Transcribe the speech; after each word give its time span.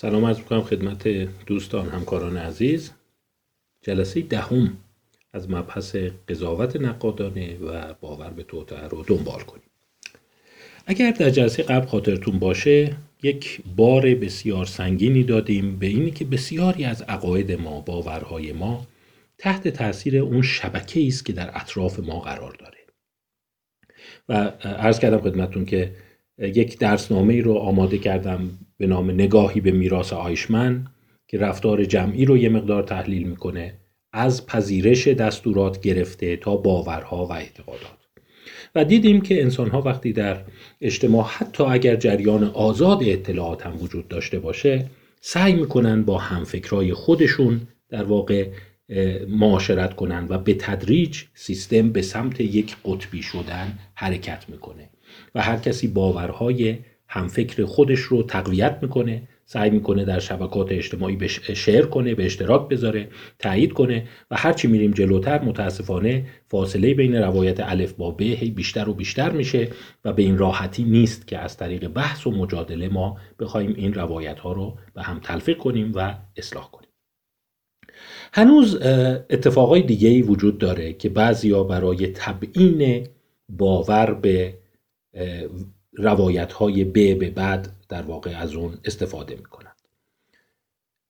سلام 0.00 0.24
عرض 0.24 0.38
می‌کنم 0.38 0.62
خدمت 0.62 1.08
دوستان 1.46 1.88
همکاران 1.88 2.36
عزیز. 2.36 2.90
جلسه 3.82 4.20
دهم 4.20 4.76
از 5.32 5.50
مبحث 5.50 5.96
قضاوت 6.28 6.76
نقادانه 6.76 7.58
و 7.58 7.94
باور 8.00 8.30
به 8.30 8.42
توطعه 8.42 8.88
رو 8.88 9.04
دنبال 9.06 9.40
کنیم. 9.40 9.70
اگر 10.86 11.10
در 11.10 11.30
جلسه 11.30 11.62
قبل 11.62 11.86
خاطرتون 11.86 12.38
باشه 12.38 12.96
یک 13.22 13.60
بار 13.76 14.14
بسیار 14.14 14.66
سنگینی 14.66 15.24
دادیم 15.24 15.78
به 15.78 15.86
اینی 15.86 16.10
که 16.10 16.24
بسیاری 16.24 16.84
از 16.84 17.02
عقاید 17.02 17.52
ما 17.52 17.80
باورهای 17.80 18.52
ما 18.52 18.86
تحت 19.38 19.68
تاثیر 19.68 20.18
اون 20.18 20.42
شبکه 20.42 21.06
است 21.06 21.24
که 21.24 21.32
در 21.32 21.50
اطراف 21.54 21.98
ما 21.98 22.20
قرار 22.20 22.56
داره. 22.58 22.78
و 24.28 24.32
عرض 24.62 24.98
کردم 24.98 25.20
خدمتون 25.20 25.64
که 25.64 25.94
یک 26.38 26.78
درسنامه 26.78 27.34
ای 27.34 27.40
رو 27.40 27.54
آماده 27.54 27.98
کردم 27.98 28.58
به 28.78 28.86
نام 28.86 29.10
نگاهی 29.10 29.60
به 29.60 29.70
میراث 29.70 30.12
آیشمن 30.12 30.86
که 31.28 31.38
رفتار 31.38 31.84
جمعی 31.84 32.24
رو 32.24 32.36
یه 32.36 32.48
مقدار 32.48 32.82
تحلیل 32.82 33.28
می‌کنه 33.28 33.74
از 34.12 34.46
پذیرش 34.46 35.08
دستورات 35.08 35.80
گرفته 35.80 36.36
تا 36.36 36.56
باورها 36.56 37.26
و 37.26 37.32
اعتقادات. 37.32 37.98
و 38.74 38.84
دیدیم 38.84 39.20
که 39.20 39.42
انسانها 39.42 39.82
وقتی 39.82 40.12
در 40.12 40.40
اجتماع 40.80 41.26
حتی 41.26 41.64
اگر 41.64 41.96
جریان 41.96 42.44
آزاد 42.44 43.02
اطلاعات 43.02 43.66
هم 43.66 43.82
وجود 43.82 44.08
داشته 44.08 44.38
باشه 44.38 44.86
سعی 45.20 45.52
می‌کنن 45.52 46.02
با 46.02 46.18
همفکرای 46.18 46.92
خودشون 46.92 47.60
در 47.88 48.04
واقع 48.04 48.48
معاشرت 49.28 49.94
کنن 49.94 50.26
و 50.28 50.38
به 50.38 50.54
تدریج 50.54 51.22
سیستم 51.34 51.90
به 51.90 52.02
سمت 52.02 52.40
یک 52.40 52.76
قطبی 52.84 53.22
شدن 53.22 53.78
حرکت 53.94 54.44
می‌کنه. 54.48 54.88
و 55.34 55.42
هر 55.42 55.56
کسی 55.56 55.88
باورهای 55.88 56.78
همفکر 57.08 57.64
خودش 57.64 58.00
رو 58.00 58.22
تقویت 58.22 58.78
می‌کنه 58.82 59.22
سعی 59.44 59.70
می‌کنه 59.70 60.04
در 60.04 60.18
شبکات 60.18 60.72
اجتماعی 60.72 61.16
به 61.16 61.28
شیر 61.28 61.86
کنه 61.86 62.14
به 62.14 62.26
اشتراک 62.26 62.68
بذاره 62.68 63.08
تایید 63.38 63.72
کنه 63.72 64.08
و 64.30 64.36
هرچی 64.36 64.68
میریم 64.68 64.90
جلوتر 64.90 65.42
متاسفانه 65.42 66.26
فاصله 66.46 66.94
بین 66.94 67.14
روایت 67.14 67.60
الف 67.60 67.92
با 67.92 68.10
ب 68.10 68.22
هی 68.22 68.50
بیشتر 68.50 68.88
و 68.88 68.94
بیشتر 68.94 69.30
میشه 69.30 69.68
و 70.04 70.12
به 70.12 70.22
این 70.22 70.38
راحتی 70.38 70.84
نیست 70.84 71.26
که 71.26 71.38
از 71.38 71.56
طریق 71.56 71.88
بحث 71.88 72.26
و 72.26 72.30
مجادله 72.30 72.88
ما 72.88 73.16
بخوایم 73.38 73.74
این 73.76 73.94
روایت 73.94 74.38
ها 74.38 74.52
رو 74.52 74.76
به 74.94 75.02
هم 75.02 75.20
تلفیق 75.20 75.58
کنیم 75.58 75.92
و 75.94 76.14
اصلاح 76.36 76.70
کنیم. 76.70 76.88
هنوز 78.32 78.78
اتفاقای 79.30 79.82
دیگه 79.82 80.08
ای 80.08 80.22
وجود 80.22 80.58
داره 80.58 80.92
که 80.92 81.08
بعضیا 81.08 81.62
برای 81.64 82.06
تبیین 82.06 83.06
باور 83.48 84.14
به 84.14 84.54
روایت 85.98 86.52
های 86.52 86.84
به 86.84 87.14
به 87.14 87.30
بعد 87.30 87.76
در 87.88 88.02
واقع 88.02 88.36
از 88.36 88.54
اون 88.54 88.78
استفاده 88.84 89.36
می‌کنند 89.36 89.76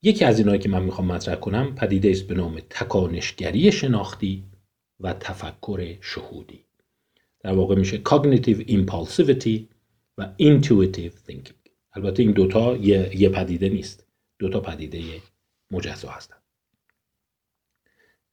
یکی 0.01 0.25
از 0.25 0.39
اینایی 0.39 0.59
که 0.59 0.69
من 0.69 0.83
می‌خوام 0.83 1.07
مطرح 1.07 1.35
کنم 1.35 1.75
پدیده 1.75 2.09
است 2.09 2.27
به 2.27 2.35
نام 2.35 2.59
تکانشگری 2.69 3.71
شناختی 3.71 4.43
و 4.99 5.13
تفکر 5.13 5.97
شهودی. 6.01 6.65
در 7.39 7.53
واقع 7.53 7.75
میشه 7.75 8.01
cognitive 8.09 8.67
impulsivity 8.67 9.59
و 10.17 10.29
intuitive 10.41 11.31
thinking. 11.31 11.69
البته 11.93 12.23
این 12.23 12.31
دوتا 12.31 12.75
یه, 12.75 13.11
یه 13.15 13.29
پدیده 13.29 13.69
نیست. 13.69 14.05
دوتا 14.39 14.59
پدیده 14.59 15.03
مجزا 15.71 16.09
هستند 16.09 16.39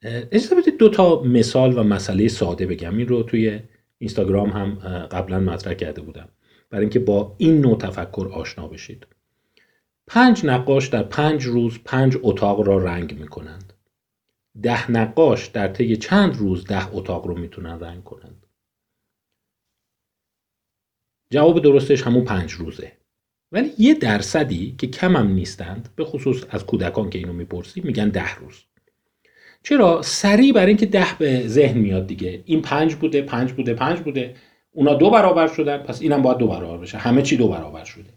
اجازه 0.03 0.57
بدید 0.57 0.77
دو 0.77 0.89
تا 0.89 1.23
مثال 1.23 1.79
و 1.79 1.83
مسئله 1.83 2.29
ساده 2.29 2.67
بگم. 2.67 2.99
این 2.99 3.09
رو 3.09 3.23
توی 3.23 3.61
اینستاگرام 3.99 4.51
هم 4.51 4.75
قبلا 5.07 5.41
مطرح 5.41 5.75
کرده 5.75 6.03
بودم. 6.03 6.29
برای 6.70 6.84
اینکه 6.84 6.98
با 6.98 7.34
این 7.39 7.61
نوع 7.61 7.78
تفکر 7.78 8.31
آشنا 8.33 8.69
بشید. 8.69 9.06
پنج 10.06 10.47
نقاش 10.47 10.89
در 10.89 11.03
پنج 11.03 11.45
روز 11.45 11.78
پنج 11.84 12.17
اتاق 12.22 12.61
را 12.61 12.78
رنگ 12.84 13.19
می‌کنند. 13.19 13.72
ده 14.62 14.91
نقاش 14.91 15.47
در 15.47 15.69
طی 15.69 15.97
چند 15.97 16.37
روز 16.37 16.64
ده 16.64 16.94
اتاق 16.94 17.26
رو 17.26 17.38
می‌تونن 17.38 17.81
رنگ 17.81 18.05
کنند. 18.05 18.47
جواب 21.31 21.62
درستش 21.62 22.03
همون 22.03 22.25
پنج 22.25 22.53
روزه. 22.53 22.93
ولی 23.53 23.72
یه 23.78 23.94
درصدی 23.94 24.75
که 24.78 24.87
کم 24.87 25.16
هم 25.16 25.28
نیستند 25.28 25.88
به 25.97 26.05
خصوص 26.05 26.44
از 26.50 26.66
کودکان 26.66 27.10
که 27.10 27.19
اینو 27.19 27.32
می‌پرسی 27.32 27.81
میگن 27.81 28.09
ده 28.09 28.34
روز. 28.34 28.65
چرا؟ 29.62 30.03
سریع 30.03 30.53
برای 30.53 30.69
اینکه 30.69 30.87
ده 30.87 31.06
به 31.19 31.49
ذهن 31.49 31.78
میاد 31.78 32.06
دیگه. 32.06 32.43
این 32.47 32.62
پنج 32.62 32.94
بوده 32.94 33.22
پنج 33.22 33.53
بوده 33.53 33.75
پنج 33.75 34.00
بوده. 34.00 34.37
اونا 34.76 34.94
دو 34.94 35.10
برابر 35.10 35.47
شدن 35.47 35.78
پس 35.78 36.03
اینم 36.03 36.22
باید 36.22 36.38
دو 36.38 36.47
برابر 36.47 36.76
بشه. 36.76 36.98
همه 36.98 37.22
چی 37.22 37.37
دو 37.37 37.48
برابر 37.48 37.84
شده. 37.84 38.10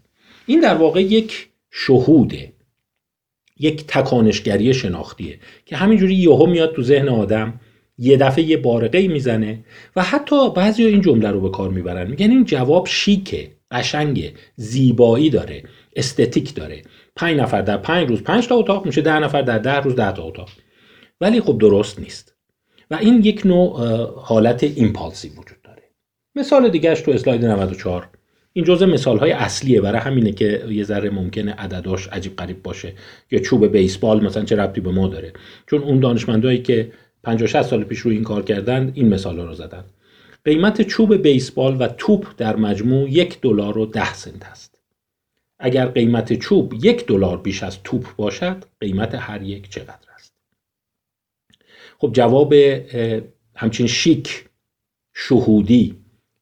این 0.46 0.60
در 0.60 0.74
واقع 0.74 1.02
یک 1.02 1.48
شهوده 1.70 2.52
یک 3.58 3.86
تکانشگری 3.86 4.74
شناختیه 4.74 5.38
که 5.66 5.76
همینجوری 5.76 6.14
یهو 6.14 6.46
میاد 6.46 6.74
تو 6.74 6.82
ذهن 6.82 7.08
آدم 7.08 7.60
یه 7.98 8.16
دفعه 8.16 8.44
یه 8.44 8.56
بارقه 8.56 9.08
می‌زنه 9.08 9.64
و 9.96 10.02
حتی 10.02 10.50
بعضی 10.50 10.84
این 10.84 11.00
جمله 11.00 11.30
رو 11.30 11.40
به 11.40 11.50
کار 11.50 11.70
می‌برن. 11.70 12.10
میگن 12.10 12.30
این 12.30 12.44
جواب 12.44 12.86
شیکه 12.86 13.50
قشنگه 13.70 14.32
زیبایی 14.56 15.30
داره 15.30 15.62
استتیک 15.96 16.54
داره. 16.54 16.82
پنج 17.16 17.40
نفر 17.40 17.62
در 17.62 17.76
پنج 17.76 18.08
روز 18.08 18.22
پنج 18.22 18.48
تا 18.48 18.54
اتاق 18.54 18.86
میشه 18.86 19.00
ده 19.00 19.18
نفر 19.18 19.42
در 19.42 19.58
ده 19.58 19.76
روز 19.76 19.96
ده 19.96 20.12
تا 20.12 20.22
اتاق. 20.22 20.48
ولی 21.20 21.40
خب 21.40 21.58
درست 21.58 22.00
نیست. 22.00 22.34
و 22.90 22.94
این 22.94 23.24
یک 23.24 23.46
نوع 23.46 23.80
حالت 24.16 24.62
ایمپالسی 24.62 25.28
وجود 25.28 25.59
مثال 26.34 26.68
دیگهش 26.68 27.00
تو 27.00 27.10
اسلاید 27.10 27.44
94 27.44 28.08
این 28.52 28.64
جزء 28.64 28.86
مثال 28.86 29.18
های 29.18 29.32
اصلیه. 29.32 29.80
برای 29.80 30.00
همینه 30.00 30.32
که 30.32 30.64
یه 30.68 30.84
ذره 30.84 31.10
ممکنه 31.10 31.52
عدداش 31.52 32.08
عجیب 32.08 32.36
غریب 32.36 32.62
باشه. 32.62 32.94
یا 33.30 33.38
چوب 33.38 33.66
بیسبال 33.66 34.24
مثلا 34.24 34.44
چه 34.44 34.56
ربطی 34.56 34.80
به 34.80 34.90
ما 34.90 35.08
داره. 35.08 35.32
چون 35.70 35.82
اون 35.82 36.00
دانشمندایی 36.00 36.62
که 36.62 36.92
50 37.22 37.48
60 37.48 37.62
سال 37.62 37.84
پیش 37.84 37.98
رو 37.98 38.10
این 38.10 38.24
کار 38.24 38.42
کردن 38.42 38.92
این 38.94 39.08
مثال 39.08 39.38
رو 39.40 39.54
زدن. 39.54 39.84
قیمت 40.44 40.82
چوب 40.82 41.14
بیسبال 41.14 41.76
و 41.80 41.88
توپ 41.88 42.26
در 42.36 42.56
مجموع 42.56 43.10
یک 43.10 43.40
دلار 43.40 43.78
و 43.78 43.86
ده 43.86 44.14
سنت 44.14 44.44
است. 44.44 44.80
اگر 45.58 45.86
قیمت 45.86 46.32
چوب 46.32 46.74
یک 46.84 47.06
دلار 47.06 47.38
بیش 47.38 47.62
از 47.62 47.82
توپ 47.82 48.16
باشد 48.16 48.64
قیمت 48.80 49.14
هر 49.14 49.42
یک 49.42 49.70
چقدر 49.70 50.08
است؟ 50.14 50.32
خب 51.98 52.10
جواب 52.12 52.54
همچین 53.56 53.86
شیک 53.86 54.44
شهودی 55.14 55.96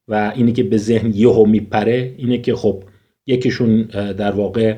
و 0.09 0.33
اینی 0.35 0.51
که 0.51 0.63
به 0.63 0.77
ذهن 0.77 1.11
یهو 1.15 1.45
میپره 1.45 2.13
اینه 2.17 2.37
که 2.37 2.55
خب 2.55 2.83
یکیشون 3.27 3.81
در 4.17 4.31
واقع 4.31 4.77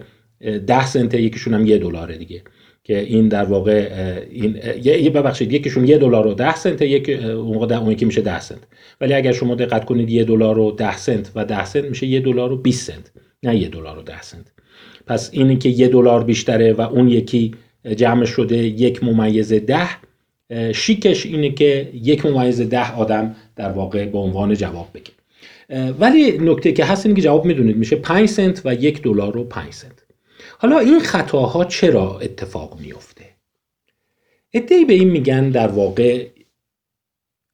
ده 0.67 0.85
سنته 0.85 1.21
یکیشون 1.21 1.53
هم 1.53 1.65
یه 1.65 1.77
دلاره 1.77 2.17
دیگه. 2.17 2.41
که 2.83 2.99
این 2.99 3.27
در 3.27 3.43
واقع 3.43 3.89
این 4.31 4.59
یه 4.83 5.09
ببخشید 5.09 5.53
یکیشون 5.53 5.87
یه 5.87 5.97
دلار 5.97 6.27
و 6.27 6.33
ده 6.33 6.55
سنت 6.55 6.81
یک 6.81 7.09
اون 7.09 7.71
اون 7.73 7.91
یکی 7.91 8.05
میشه 8.05 8.21
ده 8.21 8.39
سنت. 8.39 8.67
ولی 9.01 9.13
اگر 9.13 9.31
شما 9.31 9.55
دقت 9.55 9.85
کنید 9.85 10.09
یه 10.09 10.23
دلار 10.23 10.59
و 10.59 10.71
ده 10.71 10.97
سنت 10.97 11.31
و 11.35 11.45
ده 11.45 11.65
سنت 11.65 11.85
میشه 11.85 12.07
یه 12.07 12.19
دلار 12.19 12.51
و 12.51 12.57
20 12.57 12.91
سنت 12.91 13.11
نه 13.43 13.55
یه 13.55 13.67
دلار 13.67 13.99
و 13.99 14.01
ده 14.01 14.21
سنت. 14.21 14.51
پس 15.07 15.29
اینی 15.33 15.57
که 15.57 15.69
یه 15.69 15.87
دلار 15.87 16.23
بیشتره 16.23 16.73
و 16.73 16.81
اون 16.81 17.07
یکی 17.07 17.51
جمع 17.95 18.25
شده 18.25 18.57
یک 18.57 19.03
ممیز 19.03 19.53
ده 19.53 19.89
شیکش 20.73 21.25
اینه 21.25 21.49
که 21.49 21.89
یک 21.93 22.25
ممیز 22.25 22.61
ده 22.61 22.95
آدم 22.95 23.35
در 23.55 23.71
واقع 23.71 24.05
به 24.05 24.17
عنوان 24.17 24.53
جواب 24.53 24.87
بگه. 24.93 25.11
ولی 25.99 26.37
نکته 26.37 26.71
که 26.71 26.85
هست 26.85 27.05
اینه 27.05 27.15
که 27.15 27.21
جواب 27.21 27.45
می‌دونید 27.45 27.77
میشه 27.77 27.95
5 27.95 28.29
سنت 28.29 28.61
و 28.65 28.73
یک 28.73 29.01
دلار 29.01 29.37
و 29.37 29.43
5 29.43 29.73
سنت. 29.73 30.03
حالا 30.57 30.79
این 30.79 30.99
خطاها 30.99 31.65
چرا 31.65 32.19
اتفاق 32.19 32.79
میفته 32.79 33.25
ادعی 34.53 34.85
به 34.85 34.93
این 34.93 35.09
میگن 35.09 35.49
در 35.49 35.67
واقع 35.67 36.27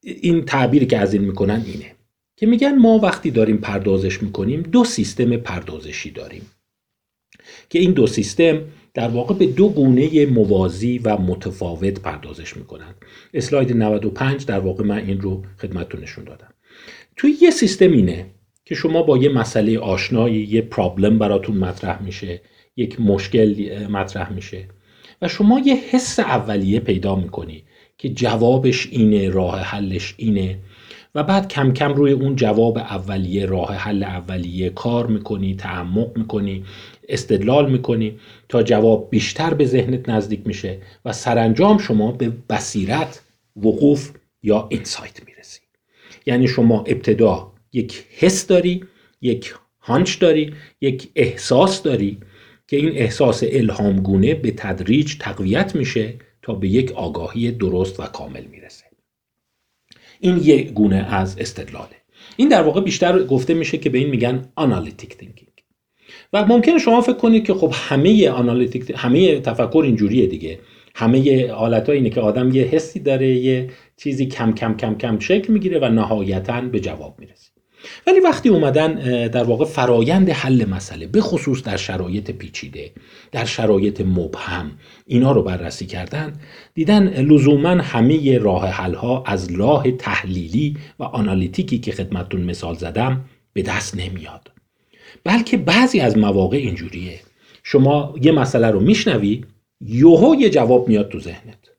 این 0.04 0.46
تعبیری 0.46 0.86
که 0.86 0.98
از 0.98 1.14
این 1.14 1.24
می‌کنن 1.24 1.64
اینه 1.66 1.96
که 2.36 2.46
میگن 2.46 2.76
ما 2.76 3.00
وقتی 3.00 3.32
داریم 3.32 3.58
پردازش 3.58 4.24
می‌کنیم 4.24 4.62
دو 4.62 4.84
سیستم 4.84 5.38
پردازشی 5.38 6.12
داریم 6.12 6.52
که 7.70 7.80
این 7.80 7.92
دو 7.92 8.08
سیستم 8.08 8.62
در 8.94 9.08
واقع 9.08 9.36
به 9.36 9.46
دو 9.46 9.70
گونه 9.70 10.26
موازی 10.26 10.98
و 10.98 11.18
متفاوت 11.18 12.00
پردازش 12.00 12.58
می‌کنن. 12.58 12.96
اسلاید 13.34 13.78
95 13.78 14.46
در 14.46 14.60
واقع 14.60 14.84
من 14.84 14.98
این 14.98 15.22
رو 15.22 15.44
خدمتتون 15.58 16.02
نشون 16.02 16.24
دادم. 16.24 16.54
توی 17.18 17.38
یه 17.42 17.50
سیستم 17.50 17.92
اینه 17.92 18.26
که 18.66 18.76
شما 18.76 19.04
با 19.04 19.18
یه 19.18 19.30
مسئله 19.30 19.80
آشنایی 19.80 20.44
یه 20.44 20.62
پرابلم 20.62 21.20
براتون 21.20 21.58
مطرح 21.58 22.02
میشه 22.02 22.42
یک 22.78 23.02
مشکل 23.02 23.88
مطرح 23.88 24.34
میشه 24.34 24.68
و 25.22 25.28
شما 25.28 25.60
یه 25.60 25.76
حس 25.92 26.20
اولیه 26.20 26.80
پیدا 26.80 27.16
می‌کنی 27.16 27.64
که 27.98 28.10
جوابش 28.10 28.88
اینه 28.92 29.30
راه 29.30 29.60
حلش 29.60 30.16
اینه 30.18 30.60
و 31.16 31.24
بعد 31.24 31.48
کم 31.48 31.74
کم 31.74 31.94
روی 31.94 32.12
اون 32.12 32.36
جواب 32.36 32.78
اولیه 32.78 33.46
راه 33.46 33.74
حل 33.74 34.04
اولیه 34.04 34.70
کار 34.70 35.08
می‌کنی 35.08 35.56
تعمق 35.56 36.18
می‌کنی 36.18 36.64
استدلال 37.10 37.72
می‌کنی 37.72 38.20
تا 38.50 38.64
جواب 38.64 39.10
بیشتر 39.10 39.54
به 39.54 39.66
ذهنت 39.66 40.10
نزدیک 40.10 40.42
میشه 40.46 40.78
و 41.06 41.14
سرانجام 41.14 41.78
شما 41.78 42.12
به 42.12 42.32
بصیرت 42.50 43.24
وقوف 43.56 44.12
یا 44.44 44.68
اینسایت 44.70 45.27
یعنی 46.28 46.48
شما 46.48 46.84
ابتدا 46.88 47.52
یک 47.74 48.06
حس 48.10 48.48
داری 48.48 48.84
یک 49.22 49.54
هانچ 49.80 50.20
داری 50.20 50.54
یک 50.82 51.10
احساس 51.16 51.84
داری 51.84 52.18
که 52.68 52.78
این 52.78 52.92
احساس 52.92 53.44
الهامگونه 53.48 54.34
به 54.34 54.52
تدریج 54.52 55.16
تقویت 55.20 55.76
میشه 55.76 56.14
تا 56.42 56.54
به 56.54 56.68
یک 56.68 56.92
آگاهی 56.92 57.52
درست 57.52 58.00
و 58.00 58.04
کامل 58.04 58.44
می‌رسه. 58.44 58.86
این 60.20 60.38
یک 60.38 60.72
گونه 60.72 61.14
از 61.16 61.38
استدلاله. 61.40 61.96
این 62.38 62.50
در 62.50 62.62
واقع 62.62 62.82
بیشتر 62.82 63.24
گفته 63.24 63.54
میشه 63.54 63.78
که 63.78 63.90
به 63.90 63.98
این 63.98 64.10
میگن 64.10 64.50
analytic 64.56 65.18
thinking 65.18 65.52
و 66.34 66.46
ممکنه 66.46 66.80
شما 66.80 67.02
فکر 67.02 67.14
کنید 67.14 67.46
که 67.46 67.54
خب 67.54 67.74
همه 67.74 68.30
analytic 68.30 68.94
همه 68.96 69.40
تفکر 69.40 69.82
اینجوریه 69.86 70.28
دیگه. 70.28 70.60
همه 71.00 71.52
حالت 71.52 71.90
اینه 71.90 72.10
که 72.10 72.22
آدم 72.22 72.56
یه 72.56 72.64
حسی 72.64 73.00
داره 73.00 73.28
یه 73.28 73.70
چیزی 73.98 74.26
کم 74.26 74.52
کم 74.52 74.74
کم 74.74 74.96
کم 74.96 75.20
شکل 75.20 75.54
می‌گیره 75.54 75.80
و 75.80 75.86
نهایتا 75.90 76.62
به 76.62 76.80
جواب 76.80 77.16
می‌رسه. 77.20 77.50
ولی 78.08 78.20
وقتی 78.20 78.50
اومدن 78.50 78.94
در 79.28 79.44
واقع 79.44 79.66
فرایند 79.66 80.30
حل 80.30 80.66
مسئله 80.66 81.08
به 81.08 81.22
خصوص 81.22 81.64
در 81.64 81.78
شرایط 81.78 82.32
پیچیده 82.32 82.92
در 83.32 83.46
شرایط 83.46 84.02
مبهم 84.02 84.72
اینا 85.06 85.32
رو 85.32 85.44
بررسی 85.44 85.86
کردن 85.86 86.34
دیدن 86.74 87.08
لزوما 87.22 87.70
همه 87.70 88.38
راه 88.38 88.68
حل 88.68 88.94
ها 88.94 89.24
از 89.28 89.52
راه 89.52 89.92
تحلیلی 89.92 90.78
و 91.00 91.04
analytic 91.04 91.69
ی 91.69 91.78
که 91.78 91.92
خدمتتون 91.92 92.42
مثال 92.42 92.76
زدم 92.76 93.26
به 93.54 93.62
دست 93.62 93.98
نمیاد. 93.98 94.52
بلکه 95.24 95.58
بعضی 95.58 96.00
از 96.00 96.18
مواقع 96.18 96.58
اینجوریه. 96.58 97.20
شما 97.64 98.16
یه 98.22 98.32
مسئله 98.32 98.68
رو 98.68 98.80
میشنوی 98.80 99.44
یوهو 99.82 100.36
یه 100.36 100.50
جواب 100.50 100.88
میاد 100.88 101.10
تو 101.10 101.20
ذهنت. 101.20 101.72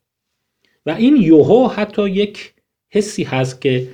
و 0.85 0.89
این 0.89 1.15
یوهو 1.15 1.67
حتی 1.67 2.09
یک 2.09 2.53
حسی 2.89 3.23
هست 3.23 3.61
که 3.61 3.87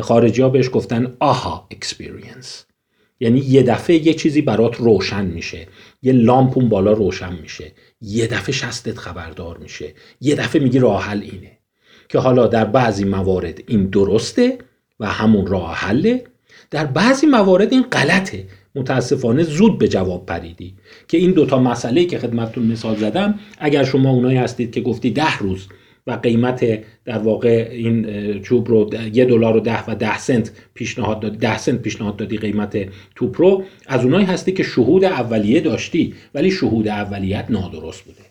خارجی 0.00 0.48
بهش 0.48 0.70
گفتن 0.72 1.16
aha 1.20 1.66
experience 1.70 2.64
یعنی 3.20 3.40
یه 3.40 3.62
دفعه 3.62 4.06
یه 4.06 4.14
چیزی 4.14 4.42
برات 4.42 4.76
روشن 4.76 5.24
میشه. 5.24 5.66
یه 6.02 6.12
لامپون 6.12 6.68
بالا 6.68 6.92
روشن 6.92 7.32
میشه. 7.42 7.72
یه 8.00 8.26
دفعه 8.26 8.52
شستت 8.52 8.98
خبردار 8.98 9.58
میشه. 9.58 9.94
یه 10.20 10.34
دفعه 10.34 10.62
میگی 10.62 10.78
راه 10.78 11.04
حل 11.04 11.22
اینه. 11.22 11.58
که 12.08 12.18
حالا 12.18 12.46
در 12.46 12.64
بعضی 12.64 13.04
موارد 13.04 13.62
این 13.66 13.86
درسته 13.86 14.58
و 15.00 15.06
همون 15.06 15.46
راه 15.46 15.74
حله. 15.74 16.24
در 16.70 16.86
بعضی 16.86 17.26
موارد 17.26 17.72
این 17.72 17.82
غلطه. 17.82 18.46
متاسفانه 18.78 19.42
زود 19.42 19.78
به 19.78 19.88
جواب 19.88 20.26
پریدی 20.26 20.74
که 21.08 21.18
این 21.18 21.30
دوتا 21.30 21.58
مسئله 21.58 22.04
که 22.04 22.18
خدمتتون 22.18 22.66
مثال 22.66 22.96
زدم 22.96 23.34
اگر 23.58 23.84
شما 23.84 24.10
اونایی 24.10 24.38
هستید 24.38 24.70
که 24.70 24.80
گفتی 24.80 25.10
ده 25.10 25.38
روز 25.38 25.66
و 26.06 26.12
قیمت 26.12 26.80
در 27.04 27.18
واقع 27.18 27.68
این 27.72 28.42
چوب 28.42 28.68
رو 28.68 28.90
یه 29.12 29.24
دلار 29.24 29.56
و 29.56 29.60
ده 29.60 29.84
و 29.84 29.94
ده 29.94 30.18
سنت 30.18 30.50
پیشنهاد 30.74 31.20
دادی 31.20 31.36
ده 31.36 31.58
سنت 31.58 31.82
پیشنهاد 31.82 32.16
دادی 32.16 32.36
قیمت 32.36 32.88
توپ 33.16 33.40
رو 33.40 33.62
از 33.86 34.04
اونایی 34.04 34.26
هستی 34.26 34.52
که 34.52 34.62
شهود 34.62 35.04
اولیه 35.04 35.60
داشتی 35.60 36.14
ولی 36.34 36.50
شهود 36.50 36.88
اولیت 36.88 37.46
نادرست 37.50 38.04
بوده. 38.04 38.28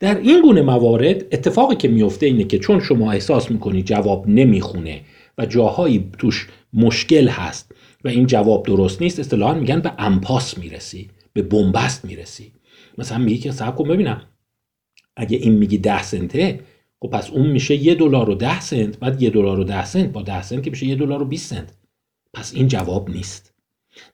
در 0.00 0.18
این 0.18 0.42
گونه 0.42 0.62
موارد 0.62 1.24
اتفاقی 1.32 1.76
که 1.76 1.88
میفته 1.88 2.26
اینه 2.26 2.44
که 2.44 2.58
چون 2.58 2.80
شما 2.80 3.12
احساس 3.12 3.50
می‌کنی 3.50 3.82
جواب 3.82 4.28
نمی‌خونه 4.28 5.00
و 5.38 5.46
جاهایی 5.46 6.04
توش 6.18 6.48
مشکل 6.74 7.28
هست 7.28 7.72
و 8.04 8.08
این 8.08 8.26
جواب 8.26 8.66
درست 8.66 9.02
نیست 9.02 9.20
اصطلاحا 9.20 9.54
میگن 9.54 9.80
به 9.80 9.92
امپاس 9.98 10.58
می‌رسی 10.58 11.10
به 11.32 11.42
بنبست 11.42 12.04
می‌رسی. 12.04 12.52
مثلا 12.98 13.18
میگی 13.18 13.38
که 13.38 13.52
صبر 13.52 13.76
کن 13.76 13.88
ببینم. 13.88 14.22
اگه 15.16 15.36
این 15.36 15.52
میگی 15.52 15.78
ده 15.78 16.02
سنته 16.02 16.60
خب 17.00 17.10
پس 17.10 17.30
اون 17.30 17.46
میشه 17.46 17.74
یه 17.74 17.94
دلار 17.94 18.30
و 18.30 18.34
ده 18.34 18.60
سنت 18.60 18.98
بعد 18.98 19.22
یه 19.22 19.30
دلار 19.30 19.60
و 19.60 19.64
ده 19.64 19.84
سنت 19.84 20.12
با 20.12 20.22
ده 20.22 20.42
سنت 20.42 20.62
که 20.62 20.70
میشه 20.70 20.86
یه 20.86 20.94
دلار 20.94 21.22
و 21.22 21.24
20 21.24 21.50
سنت. 21.50 21.74
پس 22.34 22.54
این 22.54 22.68
جواب 22.68 23.10
نیست. 23.10 23.54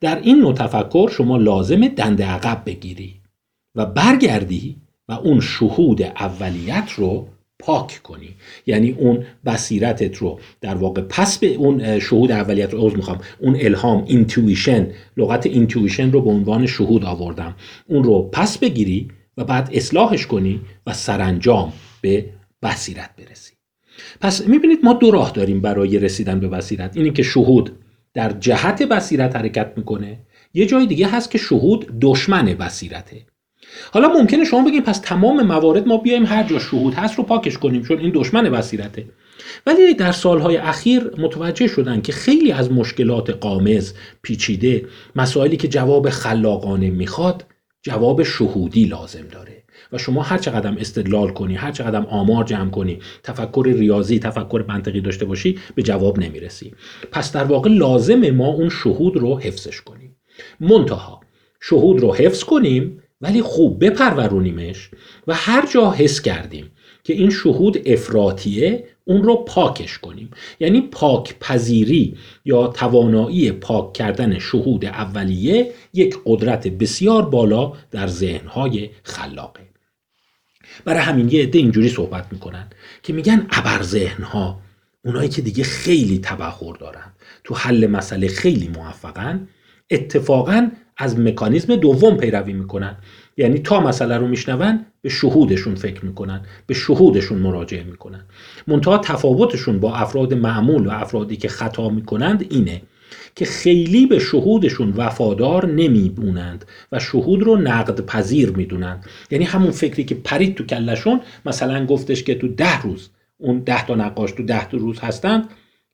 در 0.01 0.21
این 0.21 0.39
نوع 0.39 0.55
تفکر 0.55 1.11
شما 1.13 1.37
لازم 1.37 1.89
دنده 1.89 2.27
عقب 2.27 2.63
بگیری 2.67 3.21
و 3.75 3.87
برگردی 3.87 4.77
و 5.09 5.13
اون 5.13 5.41
شهود 5.41 6.03
اولیت 6.03 6.91
رو 6.97 7.29
پاک 7.61 8.01
کنی. 8.03 8.35
یعنی 8.67 8.91
اون 8.91 9.25
بصیرتت 9.47 10.17
رو 10.17 10.41
در 10.61 10.75
واقع 10.75 11.03
پس 11.03 11.39
به 11.39 11.47
اون 11.47 11.99
شهود 11.99 12.33
اولیت 12.33 12.73
رو 12.73 12.97
می‌خوام 12.97 13.21
اون 13.39 13.57
الهام 13.61 14.05
intuition 14.07 14.87
لغت 15.17 15.47
intuition 15.47 16.13
رو 16.13 16.21
به 16.21 16.31
عنوان 16.31 16.67
شهود 16.67 17.05
آوردم. 17.05 17.55
اون 17.87 18.05
رو 18.05 18.23
پس 18.33 18.59
بگیری 18.59 19.09
و 19.37 19.45
بعد 19.45 19.71
اصلاحش 19.73 20.27
کنی 20.27 20.61
و 20.87 20.93
سرانجام 20.93 21.73
به 22.01 22.27
بصیرت 22.63 23.11
برسی. 23.17 23.53
پس 24.21 24.47
می‌بینید 24.47 24.79
ما 24.83 24.93
دو 24.93 25.11
راه 25.11 25.31
داریم 25.31 25.61
برای 25.61 25.99
رسیدن 25.99 26.41
به 26.41 26.49
بصیرت. 26.49 26.97
اینی 26.97 27.11
که 27.11 27.23
شهود 27.23 27.73
در 28.15 28.33
جهت 28.33 28.83
بصیرت 28.83 29.37
حرکت 29.37 29.73
می‌کنه. 29.77 30.19
یه 30.55 30.67
جای 30.67 30.87
دیگه 30.87 31.09
هست 31.09 31.31
که 31.31 31.39
شهود 31.39 31.99
دشمن 32.01 32.45
بصیرته. 32.45 33.17
حالا 33.93 34.09
ممکنه 34.09 34.45
شما 34.45 34.65
بگید 34.65 34.85
پس 34.85 34.99
تمام 34.99 35.43
موارد 35.43 35.87
ما 35.89 35.97
بیایم 35.97 36.27
هر 36.27 36.43
جا 36.43 36.59
شهود 36.59 36.95
هست 36.95 37.19
رو 37.19 37.25
پاکش 37.25 37.59
کنیم 37.59 37.83
چون 37.83 37.99
این 37.99 38.13
دشمن 38.15 38.51
بصیرته 38.51 39.05
ولی 39.67 39.95
در 39.95 40.13
سالهای 40.13 40.57
اخیر 40.57 41.11
متوجه 41.19 41.67
شدن 41.67 42.01
که 42.01 42.13
خیلی 42.13 42.53
از 42.53 42.73
مشکلات 42.73 43.31
قامز 43.31 43.93
پیچیده 44.23 44.87
مسائلی 45.17 45.57
که 45.57 45.69
جواب 45.69 46.11
خلاقانه 46.11 46.91
می‌خواد 46.91 47.45
جواب 47.83 48.23
شهودی 48.23 48.85
لازم 48.85 49.29
داره. 49.33 49.61
و 49.93 49.99
شما 49.99 50.23
هر 50.23 50.39
چقدر 50.39 50.75
استدلال 50.79 51.31
کنی 51.31 51.55
هر 51.55 51.73
چقدر 51.73 52.07
آمار 52.07 52.45
جمع 52.45 52.71
کنی 52.71 52.99
تفکر 53.23 53.67
ریاضی 53.67 54.19
تفکر 54.19 54.65
منطقی 54.69 55.01
داشته 55.01 55.25
باشی 55.25 55.59
به 55.75 55.83
جواب 55.83 56.19
نمی‌رسی. 56.19 56.75
پس 57.13 57.33
در 57.33 57.45
واقع 57.45 57.71
لازم 57.71 58.31
ما 58.31 58.47
اون 58.47 58.69
شهود 58.69 59.17
رو 59.17 59.39
حفظش 59.39 59.81
کنیم. 59.81 60.17
منتها 60.61 61.21
شهود 61.61 62.01
رو 62.01 62.15
حفظ 62.15 62.45
کنیم 62.45 63.03
ولی 63.21 63.43
خوب 63.43 63.85
بپرورونیمش 63.85 64.91
و 65.27 65.35
هر 65.35 65.67
جا 65.67 65.91
حس 65.91 66.21
کردیم 66.21 66.71
که 67.05 67.13
این 67.13 67.31
شهود 67.31 67.83
افراتیه 67.87 68.85
اون 69.05 69.23
رو 69.23 69.37
پاکش 69.37 69.99
کنیم. 69.99 70.31
یعنی 70.61 70.81
پاک 70.81 71.39
پذیری 71.41 72.17
یا 72.45 72.67
توانایی 72.67 73.53
پاک 73.53 73.93
کردن 73.93 74.39
شهود 74.39 74.85
اولیه 74.85 75.73
یک 75.95 76.17
قدرت 76.27 76.69
بسیار 76.69 77.23
بالا 77.23 77.73
در 77.91 78.07
ذهنهای 78.07 78.91
خلاقه. 79.03 79.71
برای 80.85 81.01
همین 81.01 81.29
یه 81.29 81.43
عده 81.43 81.59
اینجوری 81.59 81.89
صحبت 81.89 82.27
می‌کنن 82.33 82.71
که 83.03 83.13
میگن 83.13 83.47
ابر 83.51 83.83
ذهنها 83.83 84.61
اونایی 85.05 85.29
که 85.29 85.43
دیگه 85.43 85.65
خیلی 85.65 86.19
تبخور 86.19 86.77
دارن 86.77 87.13
تو 87.45 87.55
حل 87.55 87.87
مسئله 87.87 88.29
خیلی 88.29 88.69
موفقن 88.69 89.49
اتفاقا 89.91 90.71
از 91.03 91.19
مکانیزم 91.19 91.77
دوم 91.77 92.17
پیروی 92.17 92.53
می‌کنن. 92.53 92.97
یعنی 93.37 93.59
تا 93.59 93.81
مسئله 93.81 94.17
رو 94.17 94.29
میشنون 94.29 94.87
به 95.03 95.09
شهودشون 95.09 95.75
فکر 95.75 96.05
می‌کنن 96.05 96.41
به 96.67 96.75
شهودشون 96.75 97.39
مراجعه 97.39 97.85
می‌کنن. 97.85 98.25
منتها 98.67 98.99
تفاوتشون 98.99 99.81
با 99.81 99.95
افراد 99.95 100.35
معمول 100.35 100.87
و 100.87 100.91
افرادی 100.91 101.37
که 101.37 101.49
خطا 101.49 101.89
می‌کنند 101.89 102.47
اینه 102.51 102.83
که 103.35 103.45
خیلی 103.45 104.07
به 104.07 104.19
شهودشون 104.19 104.93
وفادار 104.97 105.67
نمیبونند 105.67 106.65
و 106.93 106.99
شهود 106.99 107.43
رو 107.43 107.57
نقد 107.57 108.07
پذیر 108.07 108.51
می‌دونند. 108.51 109.07
یعنی 109.31 109.45
همون 109.45 109.71
فکری 109.71 110.05
که 110.05 110.15
پرید 110.15 110.55
تو 110.55 110.65
کلشون 110.65 111.21
مثلا 111.47 111.87
گفتش 111.87 112.25
که 112.25 112.35
تو 112.35 112.49
ده 112.49 112.83
روز 112.83 113.11
اون 113.39 113.59
ده 113.59 113.87
تا 113.87 113.95
نقاش 113.95 114.33
تو 114.33 114.43
ده 114.43 114.69
تا 114.69 114.77
روز 114.77 114.99
هستند 114.99 115.49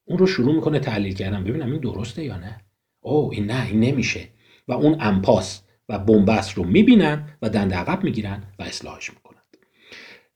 اون 0.04 0.18
رو 0.18 0.26
شروع 0.26 0.54
می‌کنه 0.54 0.78
تحلیل 0.78 1.14
کردن. 1.14 1.44
ببینم 1.44 1.72
این 1.72 1.80
درسته 1.80 2.24
یا 2.24 2.36
نه؟ 2.36 2.60
او 3.00 3.30
این 3.32 3.46
نه 3.46 3.66
این 3.66 3.80
نمیشه. 3.80 4.20
و 4.68 4.72
اون 4.72 4.96
امپاس 5.00 5.62
و 5.88 5.98
بنبست 5.98 6.54
رو 6.54 6.64
می‌بینن 6.64 7.28
و 7.42 7.48
دند 7.50 7.74
عقب 7.74 8.04
می‌گیرن 8.04 8.42
و 8.58 8.62
اصلاحش 8.62 9.10
می‌کنند 9.10 9.36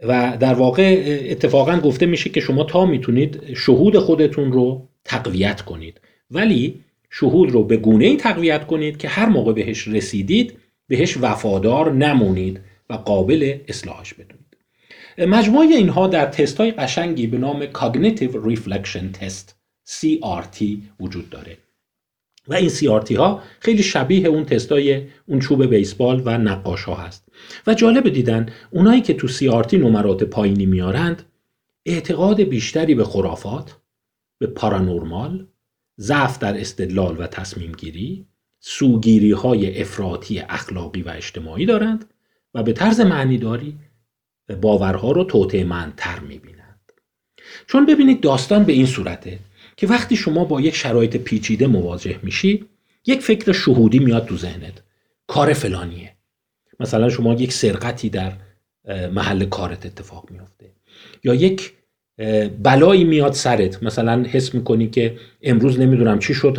و 0.03 0.37
در 0.41 0.55
واقع 0.55 1.05
اتفاقا 1.31 1.77
گفته 1.81 2.07
میشه 2.07 2.31
که 2.31 2.41
شما 2.41 2.65
تا 2.65 2.87
می‌تونید 2.87 3.55
شهود 3.55 3.99
خودتون 3.99 4.53
رو 4.53 4.89
تقویت 5.05 5.61
کنید. 5.61 6.01
ولی 6.31 6.81
شهود 7.11 7.51
رو 7.51 7.65
به 7.65 7.77
گونه 7.77 8.05
ای 8.07 8.17
تقویت 8.17 8.67
کنید 8.67 8.97
که 8.97 9.09
هر 9.09 9.29
موقع 9.29 9.53
بهش 9.53 9.89
رسیدید 9.89 10.59
بهش 10.89 11.17
وفادار 11.21 11.93
نمونید 11.93 12.61
و 12.91 12.95
قابل 12.95 13.59
اصلاحش 13.69 14.15
بدونید. 14.15 14.57
مجموعه 15.19 15.67
اینها 15.67 16.07
در 16.07 16.27
تست 16.27 16.59
های 16.59 16.71
قشنگی 16.71 17.27
به 17.27 17.39
نام 17.39 17.67
Cognitive 17.67 18.35
Reflection 18.49 19.19
Test 19.21 19.53
CRT 19.89 20.65
وجود 21.01 21.31
داره. 21.31 21.57
و 22.51 22.55
این 22.55 22.69
CRT 22.69 23.17
ها 23.17 23.43
خیلی 23.61 23.83
شبیه 23.83 24.27
اون 24.27 24.45
تستای 24.45 25.07
اون 25.27 25.39
چوب 25.39 25.65
بیسبال 25.65 26.23
و 26.25 26.39
نقاش 26.39 26.85
ها 26.85 26.95
هست. 26.95 27.29
و 27.67 27.75
جالب 27.75 28.09
دیدن 28.09 28.47
اونایی 28.71 29.01
که 29.01 29.15
تو 29.15 29.29
CRT 29.29 29.75
نمرات 29.75 30.25
پایینی 30.25 30.67
میارند 30.67 31.23
اعتقاد 31.87 32.41
بیشتری 32.41 32.95
به 32.95 33.05
خرافات 33.05 33.77
به 34.39 34.47
پارانورمال 34.47 35.47
ضعف 36.01 36.39
در 36.39 36.61
استدلال 36.61 37.17
و 37.19 37.27
تصمیم 37.27 37.73
گیری 37.73 38.27
سوگیری 38.61 39.33
های 39.33 39.81
افراطی 39.81 40.39
اخلاقی 40.39 41.03
و 41.03 41.09
اجتماعی 41.09 41.67
دارند 41.67 42.05
و 42.55 42.63
به 42.63 42.73
طرز 42.73 43.01
معنیداری 43.01 43.79
باورها 44.61 45.13
رو 45.13 45.25
توطعه 45.25 45.93
تر 45.97 46.21
می‌بینند. 46.21 46.93
چون 47.67 47.87
ببینید 47.87 48.21
داستان 48.21 48.65
به 48.65 48.73
این 48.73 48.87
صورته 48.87 49.39
که 49.81 49.87
وقتی 49.87 50.17
شما 50.17 50.45
با 50.45 50.61
یک 50.61 50.75
شرایط 50.75 51.17
پیچیده 51.17 51.67
مواجه 51.67 52.19
میشی 52.23 52.65
یک 53.07 53.21
فکر 53.21 53.53
شهودی 53.53 53.99
میاد 53.99 54.27
تو 54.27 54.37
ذهنت. 54.37 54.83
کار 55.27 55.53
فلانیه. 55.53 56.13
مثلا 56.81 57.09
شما 57.09 57.35
یک 57.35 57.53
سرقتی 57.53 58.09
در 58.11 58.33
محل 59.13 59.45
کارت 59.45 59.87
اتفاق 59.87 60.29
میفته 60.31 60.73
یا 61.25 61.35
یک 61.35 61.73
بلایی 62.63 63.05
میاد 63.05 63.33
سرت. 63.33 63.83
مثلا 63.83 64.23
حس 64.23 64.55
می‌کنی 64.55 64.91
که 64.91 65.17
امروز 65.43 65.81
نمی‌دونم 65.81 66.19
چی 66.19 66.35
شد 66.35 66.59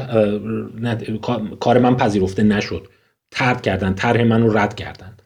کار 1.59 1.79
من 1.79 1.95
پذیرفته 1.97 2.43
نشد. 2.43 2.87
ترد 3.31 3.61
کردن 3.61 3.93
طرح 3.93 4.23
من 4.23 4.41
رو 4.43 4.57
رد 4.57 4.75
کردن. 4.75 5.17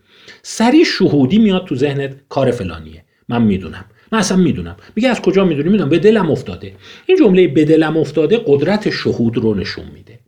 سری 0.41 0.85
شهودی 0.85 1.37
میاد 1.37 1.65
تو 1.65 1.75
ذهنت 1.75 2.15
کار 2.29 2.51
فلانیه. 2.51 3.05
من 3.29 3.41
می‌دونم. 3.41 3.85
من 4.11 4.19
اصلا 4.19 4.37
می‌دونم. 4.37 4.75
میگه 4.95 5.09
از 5.09 5.21
کجا 5.21 5.45
می‌دونی؟ 5.45 5.69
می‌دونم. 5.69 5.89
به 5.89 5.99
دلم 5.99 6.31
افتاده. 6.31 6.73
این 7.05 7.17
جمله 7.17 7.47
به 7.47 7.65
دلم 7.65 7.97
افتاده 7.97 8.41
قدرت 8.45 8.89
شهود 8.89 9.37
رو 9.37 9.55
نشون 9.55 9.85
میده. 9.93 10.19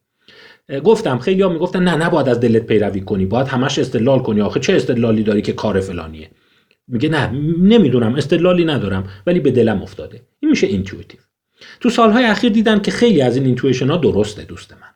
گفتم 0.81 1.17
خیلی 1.17 1.41
ها 1.41 1.49
می‌گفتن 1.49 1.83
نه 1.83 1.95
نباید 1.95 2.29
از 2.29 2.39
دلت 2.39 2.65
پیروی 2.65 3.01
کنی. 3.01 3.25
باید 3.25 3.47
همش 3.47 3.79
استدلال 3.79 4.19
کنی. 4.19 4.41
آخه 4.41 4.59
چه 4.59 4.73
استدلالی 4.73 5.23
داری 5.23 5.41
که 5.41 5.53
کار 5.53 5.79
فلانیه؟ 5.79 6.29
میگه 6.87 7.09
نه 7.09 7.31
نمی‌دونم. 7.61 8.15
استدلالی 8.15 8.65
ندارم. 8.65 9.07
ولی 9.27 9.39
به 9.39 9.51
دلم 9.51 9.81
افتاده. 9.81 10.21
این 10.39 10.51
میشه 10.51 10.67
intuitive 10.67 11.19
تو 11.79 11.89
سالهای 11.89 12.25
اخیر 12.25 12.51
دیدن 12.51 12.79
که 12.79 12.91
خیلی 12.91 13.21
از 13.21 13.35
این 13.35 13.45
intuition 13.45 13.87
ها 13.87 13.97
درسته 13.97 14.43
دوست 14.43 14.73
من. 14.73 14.87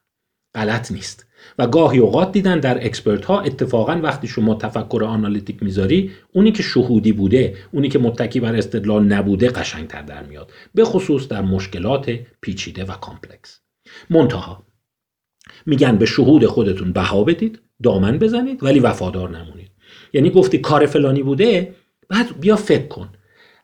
غلط 0.55 0.91
نیست. 0.91 1.25
و 1.59 1.67
گاهی 1.67 1.99
اوقات 1.99 2.31
دیدن 2.31 2.59
در 2.59 2.85
expert 2.85 3.25
ها 3.25 3.41
اتفاقا 3.41 3.99
وقتی 4.03 4.27
شما 4.27 4.55
تفکر 4.55 5.03
analytic 5.03 5.63
می‌ذاری 5.63 6.11
اونی 6.33 6.51
که 6.51 6.63
شهودی 6.63 7.11
بوده 7.11 7.55
اونی 7.71 7.89
که 7.89 7.99
متکی 7.99 8.39
بر 8.39 8.55
استدلال 8.55 9.03
نبوده 9.03 9.49
قشنگتر 9.49 10.01
در 10.01 10.23
میاد 10.23 10.51
به 10.75 10.85
خصوص 10.85 11.27
در 11.27 11.41
مشکلات 11.41 12.19
پیچیده 12.41 12.83
و 12.83 12.91
complex. 12.91 13.59
منتها 14.09 14.63
میگن 15.65 15.97
به 15.97 16.05
شهود 16.05 16.45
خودتون 16.45 16.91
بها 16.91 17.23
بدید 17.23 17.59
دامن 17.83 18.17
بزنید 18.17 18.63
ولی 18.63 18.79
وفادار 18.79 19.29
نمونید. 19.29 19.71
یعنی 20.13 20.29
گفتی 20.29 20.57
کار 20.57 20.85
فلانی 20.85 21.23
بوده 21.23 21.75
بعد 22.09 22.39
بیا 22.39 22.55
فکر 22.55 22.87
کن 22.87 23.09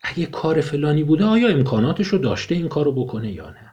اگه 0.04 0.26
کار 0.26 0.62
فلانی 0.62 1.04
بوده 1.04 1.26
آیا 1.26 1.48
امکاناتش 1.48 2.08
رو 2.08 2.18
داشته 2.18 2.56
این 2.56 2.68
کارو 2.68 2.92
بکنه 2.92 3.32
یا 3.32 3.50
نه؟ 3.50 3.67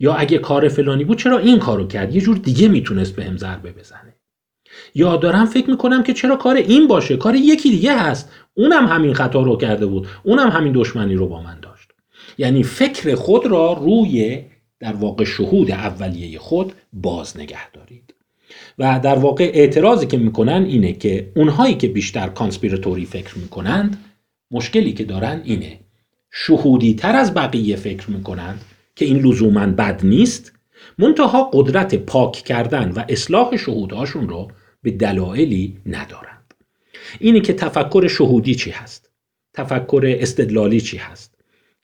یا 0.00 0.14
اگه 0.14 0.38
کار 0.38 0.68
فلانی 0.68 1.04
بود 1.04 1.18
چرا 1.18 1.38
این 1.38 1.58
کارو 1.58 1.86
کرد؟ 1.86 2.14
یه 2.14 2.20
جور 2.20 2.36
دیگه 2.36 2.68
می‌تونست 2.68 3.16
بهم 3.16 3.36
ضربه 3.36 3.72
بزنه. 3.72 4.14
یا 4.94 5.16
دارم 5.16 5.46
فکر 5.46 5.70
می‌کنم 5.70 6.02
که 6.02 6.12
چرا 6.12 6.36
کار 6.36 6.56
این 6.56 6.88
باشه؟ 6.88 7.16
کار 7.16 7.34
یکی 7.34 7.70
دیگه 7.70 7.98
هست. 7.98 8.30
اونم 8.54 8.86
همین 8.86 9.14
خطا 9.14 9.42
رو 9.42 9.56
کرده 9.56 9.86
بود. 9.86 10.08
اونم 10.22 10.48
همین 10.48 10.72
دشمنی 10.72 11.14
رو 11.14 11.26
با 11.26 11.42
من 11.42 11.60
داشت. 11.60 11.90
یعنی 12.38 12.62
فکر 12.62 13.14
خود 13.14 13.46
را 13.46 13.72
روی 13.72 14.44
در 14.80 14.92
واقع 14.92 15.24
شهود 15.24 15.70
اولیه 15.70 16.38
خود 16.38 16.72
باز 16.92 17.36
نگه 17.36 17.70
دارید 17.70 18.14
و 18.78 19.00
در 19.02 19.18
واقع 19.18 19.50
اعتراضی 19.54 20.06
که 20.06 20.16
می‌کنن 20.16 20.64
اینه 20.64 20.92
که 20.92 21.32
اونهایی 21.36 21.74
که 21.74 21.88
بیشتر 21.88 22.26
کانسپیراتوری 22.26 23.04
فکر 23.04 23.38
می‌کنند 23.38 24.04
مشکلی 24.50 24.92
که 24.92 25.04
دارن 25.04 25.40
اینه. 25.44 25.80
شهودی 26.32 26.94
تر 26.94 27.16
از 27.16 27.34
بقیه 27.34 27.76
فکر 27.76 28.10
می‌کنند 28.10 28.64
که 28.96 29.04
این 29.04 29.18
لزوما 29.18 29.66
بد 29.66 30.00
نیست 30.04 30.52
منتها 30.98 31.50
قدرت 31.52 31.94
پاک 31.94 32.32
کردن 32.32 32.92
و 32.92 33.04
اصلاح 33.08 33.56
شهودهاشون 33.56 34.28
رو 34.28 34.48
به 34.82 34.90
دلایلی 34.90 35.76
ندارند. 35.86 36.54
اینه 37.20 37.40
که 37.40 37.52
تفکر 37.52 38.08
شهودی 38.08 38.54
چی 38.54 38.70
هست؟ 38.70 39.10
تفکر 39.54 40.16
استدلالی 40.20 40.80
چی 40.80 40.96
هست؟ 40.96 41.34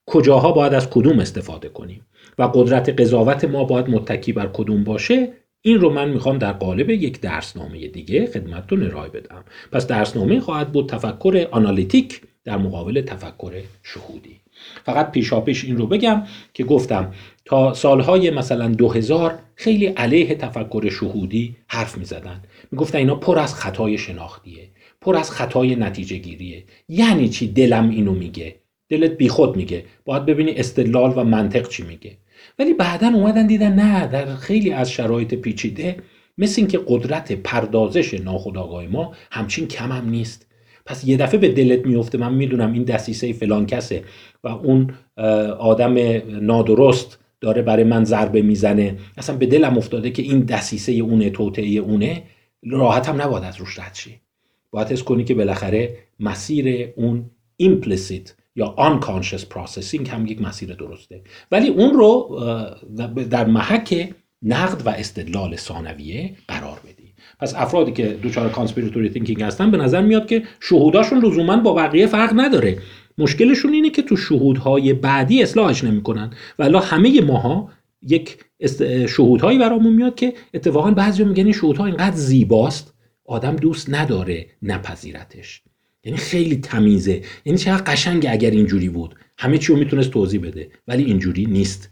کجاها 0.06 0.52
باید 0.52 0.74
از 0.74 0.90
کدوم 0.90 1.18
استفاده 1.18 1.68
کنیم؟ 1.68 2.06
و 2.38 2.42
قدرت 2.42 3.00
قضاوت 3.00 3.44
ما 3.44 3.64
باید 3.64 3.88
متکی 3.88 4.32
بر 4.32 4.46
کدوم 4.52 4.84
باشه؟ 4.84 5.32
این 5.62 5.80
رو 5.80 5.90
من 5.90 6.08
می‌خوام 6.08 6.38
در 6.38 6.52
قالب 6.52 6.90
یک 6.90 7.20
درسنامه 7.20 7.88
دیگه 7.88 8.26
خدمتتون 8.26 8.82
ارائه 8.82 9.08
بدم. 9.08 9.44
پس 9.72 9.86
درسنامه 9.86 10.40
خواهد 10.40 10.72
بود 10.72 10.88
تفکر 10.88 11.48
آنالیتیک 11.50 12.20
در 12.44 12.56
مقابل 12.56 13.00
تفکر 13.00 13.62
شهودی. 13.82 14.40
فقط 14.84 15.10
پیشا 15.10 15.40
پیش 15.40 15.64
این 15.64 15.76
رو 15.76 15.86
بگم 15.86 16.22
که 16.54 16.64
گفتم 16.64 17.12
تا 17.44 17.74
سالهای 17.74 18.30
مثلا 18.30 18.68
2000 18.68 19.38
خیلی 19.54 19.86
علیه 19.86 20.34
تفکر 20.34 20.90
شهودی 20.90 21.56
حرف 21.68 21.98
می 21.98 22.04
زدن 22.04 22.42
می 22.72 22.78
گفتن 22.78 22.98
اینا 22.98 23.14
پر 23.14 23.38
از 23.38 23.54
خطای 23.54 23.98
شناختیه 23.98 24.70
پر 25.00 25.16
از 25.16 25.30
خطای 25.30 25.76
نتیجه 25.76 26.16
گیریه 26.16 26.64
یعنی 26.88 27.28
چی 27.28 27.52
دلم 27.52 27.90
اینو 27.90 28.12
میگه؟ 28.12 28.56
دلت 28.88 29.10
بیخود 29.10 29.56
میگه. 29.56 29.84
باید 30.04 30.26
ببینی 30.26 30.52
استدلال 30.52 31.12
و 31.16 31.24
منطق 31.24 31.68
چی 31.68 31.82
میگه. 31.82 32.16
ولی 32.58 32.74
بعدا 32.74 33.06
اومدن 33.06 33.46
دیدن 33.46 33.72
نه 33.72 34.06
در 34.06 34.36
خیلی 34.36 34.72
از 34.72 34.90
شرایط 34.90 35.34
پیچیده 35.34 35.96
مثل 36.38 36.54
اینکه 36.60 36.80
قدرت 36.86 37.32
پردازش 37.32 38.14
ناخودآگاه 38.14 38.86
ما 38.86 39.14
همچین 39.30 39.68
کم 39.68 39.92
هم 39.92 40.08
نیست. 40.08 40.45
پس 40.86 41.04
یه 41.04 41.16
دفعه 41.16 41.40
به 41.40 41.48
دلت 41.48 41.86
میفته 41.86 42.18
من 42.18 42.34
می‌دونم 42.34 42.72
این 42.72 42.82
دسیسه 42.82 43.32
فلان 43.32 43.66
کسه 43.66 44.04
و 44.44 44.48
اون 44.48 44.94
آدم 45.58 45.94
نادرست 46.40 47.18
داره 47.40 47.62
برای 47.62 47.84
من 47.84 48.04
ضربه 48.04 48.42
می‌زنه. 48.42 48.98
اصلا 49.16 49.36
به 49.36 49.46
دلم 49.46 49.78
افتاده 49.78 50.10
که 50.10 50.22
این 50.22 50.40
دسیسه 50.40 50.92
اونه 50.92 51.30
توطعه 51.30 51.68
اونه 51.68 52.22
راحت 52.62 53.08
هم 53.08 53.22
نباید 53.22 53.44
از 53.44 53.56
روش 53.56 53.78
رد 53.78 53.94
شی 53.94 54.20
باید 54.70 54.88
حس 54.88 55.02
کنی 55.02 55.24
که 55.24 55.34
بالاخره 55.34 55.96
مسیر 56.20 56.88
اون 56.96 57.30
implicit 57.62 58.30
یا 58.56 58.74
unconscious 58.78 59.42
processing 59.54 60.08
هم 60.08 60.26
یک 60.26 60.42
مسیر 60.42 60.74
درسته. 60.74 61.22
ولی 61.52 61.68
اون 61.68 61.94
رو 61.94 62.40
در 63.30 63.44
محک 63.44 64.14
نقد 64.42 64.86
و 64.86 64.90
استدلال 64.90 65.56
ثانویه 65.56 66.36
قرار 66.48 66.80
بدی. 66.84 67.05
پس 67.40 67.54
افرادی 67.54 67.92
که 67.92 68.06
دچار 68.22 68.50
conspiratory 68.50 69.08
thinking 69.08 69.42
هستن 69.42 69.70
به 69.70 69.76
نظر 69.76 70.02
میاد 70.02 70.26
که 70.26 70.42
شهوداشون 70.60 71.24
لزوما 71.24 71.56
با 71.56 71.74
بقیه 71.74 72.06
فرق 72.06 72.32
نداره. 72.36 72.78
مشکلشون 73.18 73.72
اینه 73.72 73.90
که 73.90 74.02
تو 74.02 74.16
شهودهای 74.16 74.92
بعدی 74.92 75.42
اصلاحش 75.42 75.84
نمی‌کنن. 75.84 76.30
ولی 76.58 76.78
همه 76.82 77.20
ماها 77.20 77.70
یک 78.02 78.38
شهودهایی 79.08 79.58
برامون 79.58 79.92
میاد 79.92 80.14
که 80.14 80.34
اتفاقا 80.54 80.90
بعضی 80.90 81.24
میگن 81.24 81.44
این 81.44 81.52
شهودها 81.52 81.86
اینقدر 81.86 82.16
زیباست 82.16 82.94
آدم 83.24 83.56
دوست 83.56 83.90
نداره 83.90 84.46
نپذیرتش. 84.62 85.62
یعنی 86.04 86.18
خیلی 86.18 86.56
تمیزه. 86.56 87.22
یعنی 87.44 87.58
چقدر 87.58 87.92
قشنگه 87.92 88.30
اگر 88.30 88.50
اینجوری 88.50 88.88
بود. 88.88 89.14
همه 89.38 89.58
چی 89.58 89.72
رو 89.72 89.78
می‌تونست 89.78 90.10
توضیح 90.10 90.40
بده 90.40 90.68
ولی 90.88 91.04
اینجوری 91.04 91.46
نیست. 91.46 91.90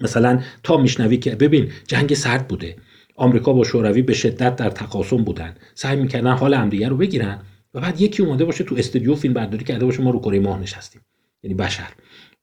مثلا 0.00 0.42
تا 0.62 0.76
میشنوی 0.76 1.16
که 1.16 1.30
ببین 1.34 1.68
جنگ 1.88 2.14
سرد 2.14 2.48
بوده. 2.48 2.76
آمریکا 3.16 3.52
با 3.52 3.64
شوروی 3.64 4.02
به 4.02 4.14
شدت 4.14 4.56
در 4.56 4.70
تقاسم 4.70 5.16
بودن. 5.16 5.54
سعی 5.74 5.96
می‌کردن 5.96 6.32
حال 6.32 6.54
همدیگه 6.54 6.88
رو 6.88 6.96
بگیرن 6.96 7.42
و 7.74 7.80
بعد 7.80 8.00
یکی 8.00 8.22
اومده 8.22 8.44
باشه 8.44 8.64
تو 8.64 8.74
استودیو 8.74 9.14
فیلم 9.14 9.34
برداری 9.34 9.64
کرده 9.64 9.84
باشه 9.84 10.02
ما 10.02 10.10
رو 10.10 10.18
کره 10.18 10.40
ماه 10.40 10.60
نشستیم. 10.60 11.02
یعنی 11.42 11.54
بشر. 11.54 11.88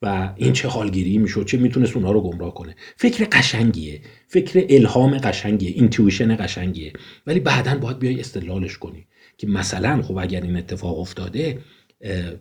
و 0.01 0.33
این 0.35 0.53
چه 0.53 0.67
حالگیری 0.67 1.17
می‌شد 1.17 1.45
چه 1.45 1.57
می‌تونست 1.57 1.95
اونها 1.95 2.11
رو 2.11 2.21
گمراه 2.21 2.53
کنه. 2.53 2.75
فکر 2.97 3.27
قشنگیه. 3.31 4.01
فکر 4.27 4.65
الهام 4.69 5.17
قشنگیه 5.17 5.71
اینتویشن 5.71 6.35
قشنگیه. 6.35 6.93
ولی 7.27 7.39
بعدا 7.39 7.77
باید 7.77 7.99
بیای 7.99 8.19
استدلالش 8.19 8.77
کنی 8.77 9.07
که 9.37 9.47
مثلا 9.47 10.01
خب 10.01 10.17
اگر 10.17 10.41
این 10.41 10.57
اتفاق 10.57 10.99
افتاده 10.99 11.59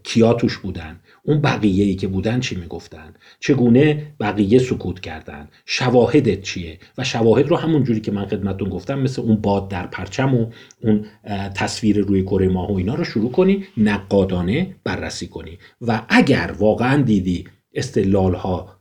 کیا 0.03 0.33
توش 0.33 0.59
بودن؟ 0.59 1.00
اون 1.23 1.41
بقیه 1.41 1.85
ای 1.85 1.95
که 1.95 2.09
بودن 2.09 2.41
چی 2.41 2.57
می‌گفتن؟ 2.57 3.15
چگونه 3.41 4.15
بقیه 4.21 4.59
سکوت 4.59 5.00
کردن؟ 5.00 5.49
شواهدت 5.67 6.43
چیه؟ 6.43 6.79
و 6.99 7.05
شواهد 7.05 7.49
رو 7.49 7.57
همون 7.57 7.85
جوری 7.85 8.00
که 8.00 8.12
من 8.12 8.27
خدمتتون 8.27 8.69
گفتم 8.69 8.99
مثل 8.99 9.23
اون 9.23 9.37
باد 9.37 9.69
در 9.69 9.87
پرچم 9.87 10.35
و 10.35 10.47
اون 10.83 11.07
تصویر 11.55 11.99
روی 11.99 12.23
کره 12.23 12.49
ماه 12.49 12.73
و 12.73 12.77
اینا 12.77 12.95
رو 12.95 13.05
شروع 13.05 13.31
کنی 13.33 13.65
نقادانه 13.77 14.75
بررسی 14.85 15.27
کنی. 15.27 15.59
و 15.81 16.03
اگر 16.09 16.55
واقعا 16.59 17.03
دیدی 17.03 17.45
استدلال 17.75 18.35
ها 18.35 18.79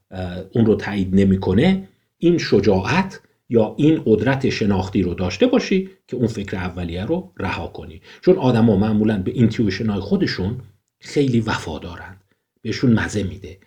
اون 0.53 0.65
رو 0.65 0.75
تایید 0.75 1.15
نمی‌کنه 1.15 1.87
این 2.17 2.37
شجاعت 2.37 3.21
یا 3.49 3.75
این 3.77 4.01
قدرت 4.05 4.49
شناختی 4.49 5.01
رو 5.01 5.13
داشته 5.13 5.47
باشی 5.47 5.89
که 6.07 6.17
اون 6.17 6.27
فکر 6.27 6.55
اولیه 6.55 7.05
رو 7.05 7.33
رها 7.37 7.67
کنی. 7.67 8.01
چون 8.21 8.35
آدما 8.35 8.75
معمولا 8.75 9.17
به 9.17 9.31
اینتیویشن 9.31 9.89
های 9.89 9.99
خودشون 9.99 10.61
خیلی 10.99 11.39
وفادارن 11.39 12.17
بهشون 12.61 12.93
مزه 12.93 13.23
میده. 13.23 13.57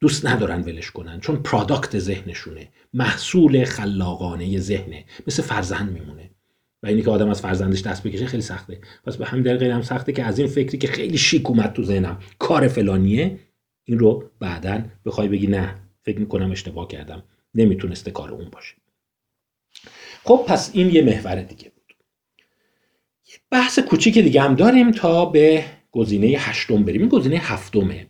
دوست 0.00 0.26
ندارن 0.26 0.62
ولش 0.62 0.90
کنن. 0.90 1.20
چون 1.20 1.36
پرادکت 1.36 1.98
ذهنشونه. 1.98 2.68
محصول 2.94 3.64
خلاقانه 3.64 4.58
ذهنه. 4.58 5.04
مثل 5.26 5.42
فرزند 5.42 5.92
میمونه. 5.92 6.30
و 6.82 6.86
اینی 6.86 7.02
که 7.02 7.10
آدم 7.10 7.28
از 7.28 7.40
فرزندش 7.40 7.82
دست 7.82 8.02
بکشه 8.02 8.26
خیلی 8.26 8.42
سخته. 8.42 8.80
پس 9.04 9.16
به 9.16 9.26
همین 9.26 9.42
دلیل 9.42 9.70
هم 9.70 9.82
سخته 9.82 10.12
که 10.12 10.24
از 10.24 10.38
این 10.38 10.48
فکری 10.48 10.78
که 10.78 10.88
خیلی 10.88 11.18
شیک 11.18 11.50
اومد 11.50 11.72
تو 11.72 11.82
ذهنم 11.82 12.18
کار 12.38 12.68
فلانیه 12.68 13.38
این 13.84 13.98
رو 13.98 14.30
بعدا 14.40 14.82
بخوای 15.04 15.28
بگی 15.28 15.46
نه 15.46 15.74
فکر 16.02 16.18
می‌کنم 16.18 16.50
اشتباه 16.50 16.88
کردم. 16.88 17.22
نمی‌تونسته 17.54 18.10
کار 18.10 18.30
اون 18.30 18.48
باشه. 18.52 18.74
خب 20.30 20.44
پس 20.48 20.70
این 20.74 20.90
یه 20.90 21.02
محور 21.02 21.34
دیگه 21.34 21.64
بود. 21.64 21.94
یه 23.26 23.34
بحث 23.50 23.78
کوچیک 23.78 24.18
دیگه 24.18 24.40
هم 24.40 24.54
داریم 24.54 24.90
تا 24.90 25.24
به 25.24 25.64
گزینه 25.90 26.26
هشتم 26.26 26.84
بریم. 26.84 27.00
این 27.00 27.08
گزینه 27.08 27.36
هفتمه. 27.36 28.06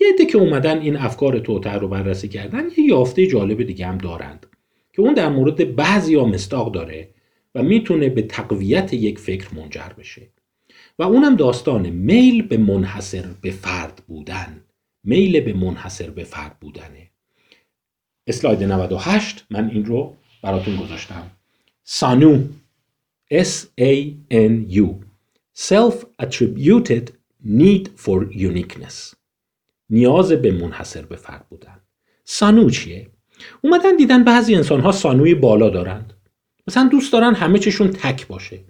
یه 0.00 0.08
عده 0.14 0.26
که 0.26 0.38
اومدن 0.38 0.80
این 0.80 0.96
افکار 0.96 1.38
توتر 1.38 1.78
رو 1.78 1.88
بررسی 1.88 2.28
کردن 2.28 2.64
یه 2.78 2.84
یافته 2.84 3.26
جالب 3.26 3.62
دیگه 3.62 3.86
هم 3.86 3.98
دارند 3.98 4.46
که 4.92 5.02
اون 5.02 5.14
در 5.14 5.28
مورد 5.28 5.76
بعضی 5.76 6.14
ها 6.14 6.24
مستاق 6.24 6.72
داره 6.72 7.10
و 7.54 7.62
می‌تونه 7.62 8.08
به 8.08 8.22
تقویت 8.22 8.94
یک 8.94 9.18
فکر 9.18 9.54
منجر 9.54 9.88
بشه. 9.98 10.30
و 10.98 11.02
اونم 11.02 11.36
داستان 11.36 11.90
میل 11.90 12.42
به 12.42 12.56
منحصر 12.56 13.26
به 13.42 13.50
فرد 13.50 14.02
بودن. 14.08 14.64
میل 15.04 15.40
به 15.40 15.52
منحصر 15.52 16.10
به 16.10 16.24
فرد 16.24 16.56
بودنه. 16.60 17.10
اسلاید 18.26 18.62
98 18.62 19.44
من 19.50 19.70
این 19.70 19.84
رو 19.84 20.16
براتون 20.44 20.76
گذاشتم. 20.76 21.30
سانو. 21.84 22.42
S-A-N-U 23.32 24.88
Self-attributed 25.56 27.06
need 27.46 27.84
for 28.04 28.18
uniqueness. 28.32 29.14
نیاز 29.90 30.32
به 30.32 30.52
منحصر 30.52 31.02
به 31.02 31.16
فرد 31.16 31.46
بودن. 31.48 31.80
سانو 32.24 32.70
چیه؟ 32.70 33.06
اومدن 33.62 33.96
دیدن 33.96 34.24
بعضی 34.24 34.54
انسان 34.54 34.80
ها 34.80 34.92
سانوی 34.92 35.34
بالا 35.34 35.70
دارند. 35.70 36.12
مثلا 36.68 36.88
دوست 36.88 37.12
دارن 37.12 37.34
همه 37.34 37.58
چشون 37.58 37.90
تک 37.90 38.26
باشه. 38.26 38.60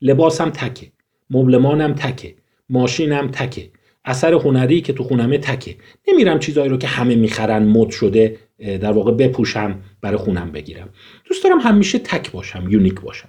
لباسم 0.00 0.50
تکه. 0.50 0.92
مبلمانم 1.30 1.94
تکه. 1.94 2.34
ماشینم 2.68 3.28
تکه. 3.28 3.70
اثر 4.04 4.34
هنری 4.34 4.80
که 4.80 4.92
تو 4.92 5.04
خونمه 5.04 5.38
تکه. 5.38 5.76
نمیرم 6.08 6.38
چیزایی 6.38 6.68
رو 6.68 6.76
که 6.76 6.86
همه 6.86 7.14
می‌خرن 7.14 7.62
مد 7.62 7.90
شده 7.90 8.38
در 8.58 8.92
واقع 8.92 9.12
بپوشم 9.12 9.82
برای 10.00 10.16
خونم 10.16 10.52
بگیرم. 10.52 10.88
دوست 11.24 11.44
دارم 11.44 11.60
همیشه 11.60 11.98
تک 11.98 12.32
باشم 12.32 12.68
یونیک 12.68 13.00
باشم. 13.00 13.28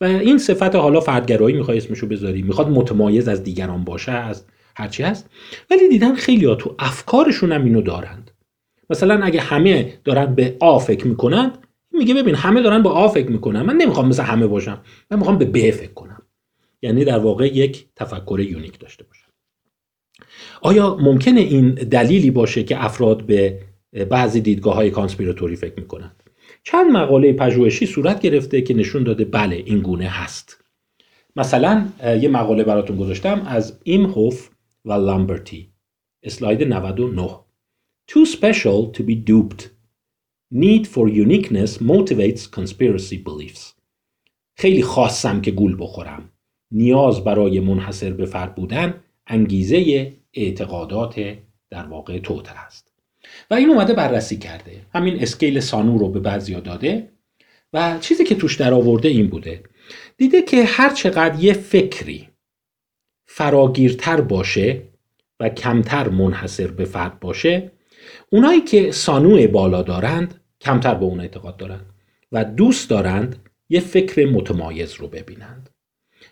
و 0.00 0.04
این 0.04 0.38
صفت 0.38 0.74
حالا 0.74 1.00
فردگرایی 1.00 1.56
می‌خوای 1.56 1.76
اسمشو 1.76 2.06
بذاری. 2.06 2.42
می‌خواد 2.42 2.68
متمایز 2.68 3.28
از 3.28 3.42
دیگران 3.42 3.84
باشه 3.84 4.12
از 4.12 4.44
هرچی 4.76 5.02
هست. 5.02 5.30
ولی 5.70 5.88
دیدن 5.88 6.14
خیلی 6.14 6.46
ها 6.46 6.54
تو 6.54 6.74
افکارشون 6.78 7.52
هم 7.52 7.64
اینو 7.64 7.82
دارند. 7.82 8.30
مثلا 8.90 9.24
اگه 9.24 9.40
همه 9.40 9.98
دارن 10.04 10.34
به 10.34 10.56
آ 10.60 10.78
فکر 10.78 11.06
می‌کنند 11.06 11.58
میگه 11.92 12.14
ببین 12.14 12.34
همه 12.34 12.62
دارن 12.62 12.82
با 12.82 12.90
آ 12.90 13.08
فکر 13.08 13.30
می‌کنن. 13.30 13.62
من 13.62 13.76
نمی‌خوام 13.76 14.08
مثل 14.08 14.22
همه 14.22 14.46
باشم 14.46 14.80
من 15.10 15.18
می‌خوام 15.18 15.38
به 15.38 15.44
ب 15.44 15.70
فکر 15.70 15.92
کنم. 15.92 16.22
یعنی 16.82 17.04
در 17.04 17.18
واقع 17.18 17.46
یک 17.46 17.86
تفکر 17.96 18.40
یونیک 18.40 18.78
داشته 18.78 19.04
باشم. 19.04 19.28
آیا 20.62 20.96
ممکنه 21.00 21.40
این 21.40 21.70
دلیلی 21.70 22.30
باشه 22.30 22.64
که 22.64 22.84
افراد 22.84 23.26
به 23.26 23.60
بعضی 24.10 24.40
دیدگاه 24.40 24.74
های 24.74 24.90
کانسپیراتوری 24.90 25.56
فکر 25.56 25.80
می‌کنند 25.80 26.22
چند 26.62 26.90
مقاله 26.90 27.32
پژوهشی 27.32 27.86
صورت 27.86 28.20
گرفته 28.20 28.62
که 28.62 28.74
نشون 28.74 29.02
داده 29.02 29.24
بله 29.24 29.56
این 29.56 29.80
گونه 29.80 30.08
هست 30.08 30.64
مثلا 31.36 31.88
یه 32.20 32.28
مقاله 32.28 32.64
براتون 32.64 32.96
گذاشتم 32.96 33.42
از 33.46 33.78
ایمهوف 33.84 34.50
و 34.84 34.92
لامبرتی 34.92 35.68
اسلاید 36.22 36.62
99 36.62 37.28
Too 38.10 38.26
special 38.26 38.92
to 38.96 39.02
be 39.02 39.14
duped 39.30 39.74
Need 40.54 40.86
for 40.86 41.08
uniqueness 41.08 41.78
motivates 41.78 42.46
conspiracy 42.46 43.18
beliefs. 43.18 43.72
خیلی 44.56 44.82
خاصم 44.82 45.40
که 45.40 45.50
گول 45.50 45.76
بخورم. 45.80 46.30
نیاز 46.70 47.24
برای 47.24 47.60
منحصر 47.60 48.12
به 48.12 48.26
فرد 48.26 48.54
بودن 48.54 48.94
انگیزه 49.26 50.12
اعتقادات 50.34 51.36
در 51.70 51.86
واقع 51.86 52.18
توتر 52.18 52.54
است. 52.66 52.93
و 53.50 53.54
این 53.54 53.70
اومده 53.70 53.92
بررسی 53.92 54.38
کرده. 54.38 54.72
همین 54.94 55.22
اسکیل 55.22 55.60
سانو 55.60 55.98
رو 55.98 56.08
به 56.08 56.20
بعضیا 56.20 56.60
داده 56.60 57.08
و 57.72 57.98
چیزی 58.00 58.24
که 58.24 58.34
توش 58.34 58.56
در 58.56 58.74
آورده 58.74 59.08
این 59.08 59.26
بوده. 59.26 59.62
دیده 60.16 60.42
که 60.42 60.64
هر 60.64 60.94
چقدر 60.94 61.44
یه 61.44 61.52
فکری 61.52 62.28
فراگیرتر 63.26 64.20
باشه 64.20 64.82
و 65.40 65.48
کمتر 65.48 66.08
منحصر 66.08 66.66
به 66.66 66.84
فرد 66.84 67.20
باشه 67.20 67.70
اونایی 68.32 68.60
که 68.60 68.92
سانو 68.92 69.48
بالا 69.48 69.82
دارند 69.82 70.40
کمتر 70.60 70.94
به 70.94 71.04
اون 71.04 71.20
اعتقاد 71.20 71.56
دارند 71.56 71.86
و 72.32 72.44
دوست 72.44 72.90
دارند 72.90 73.36
یه 73.68 73.80
فکر 73.80 74.26
متمایز 74.26 74.94
رو 74.94 75.08
ببینند 75.08 75.70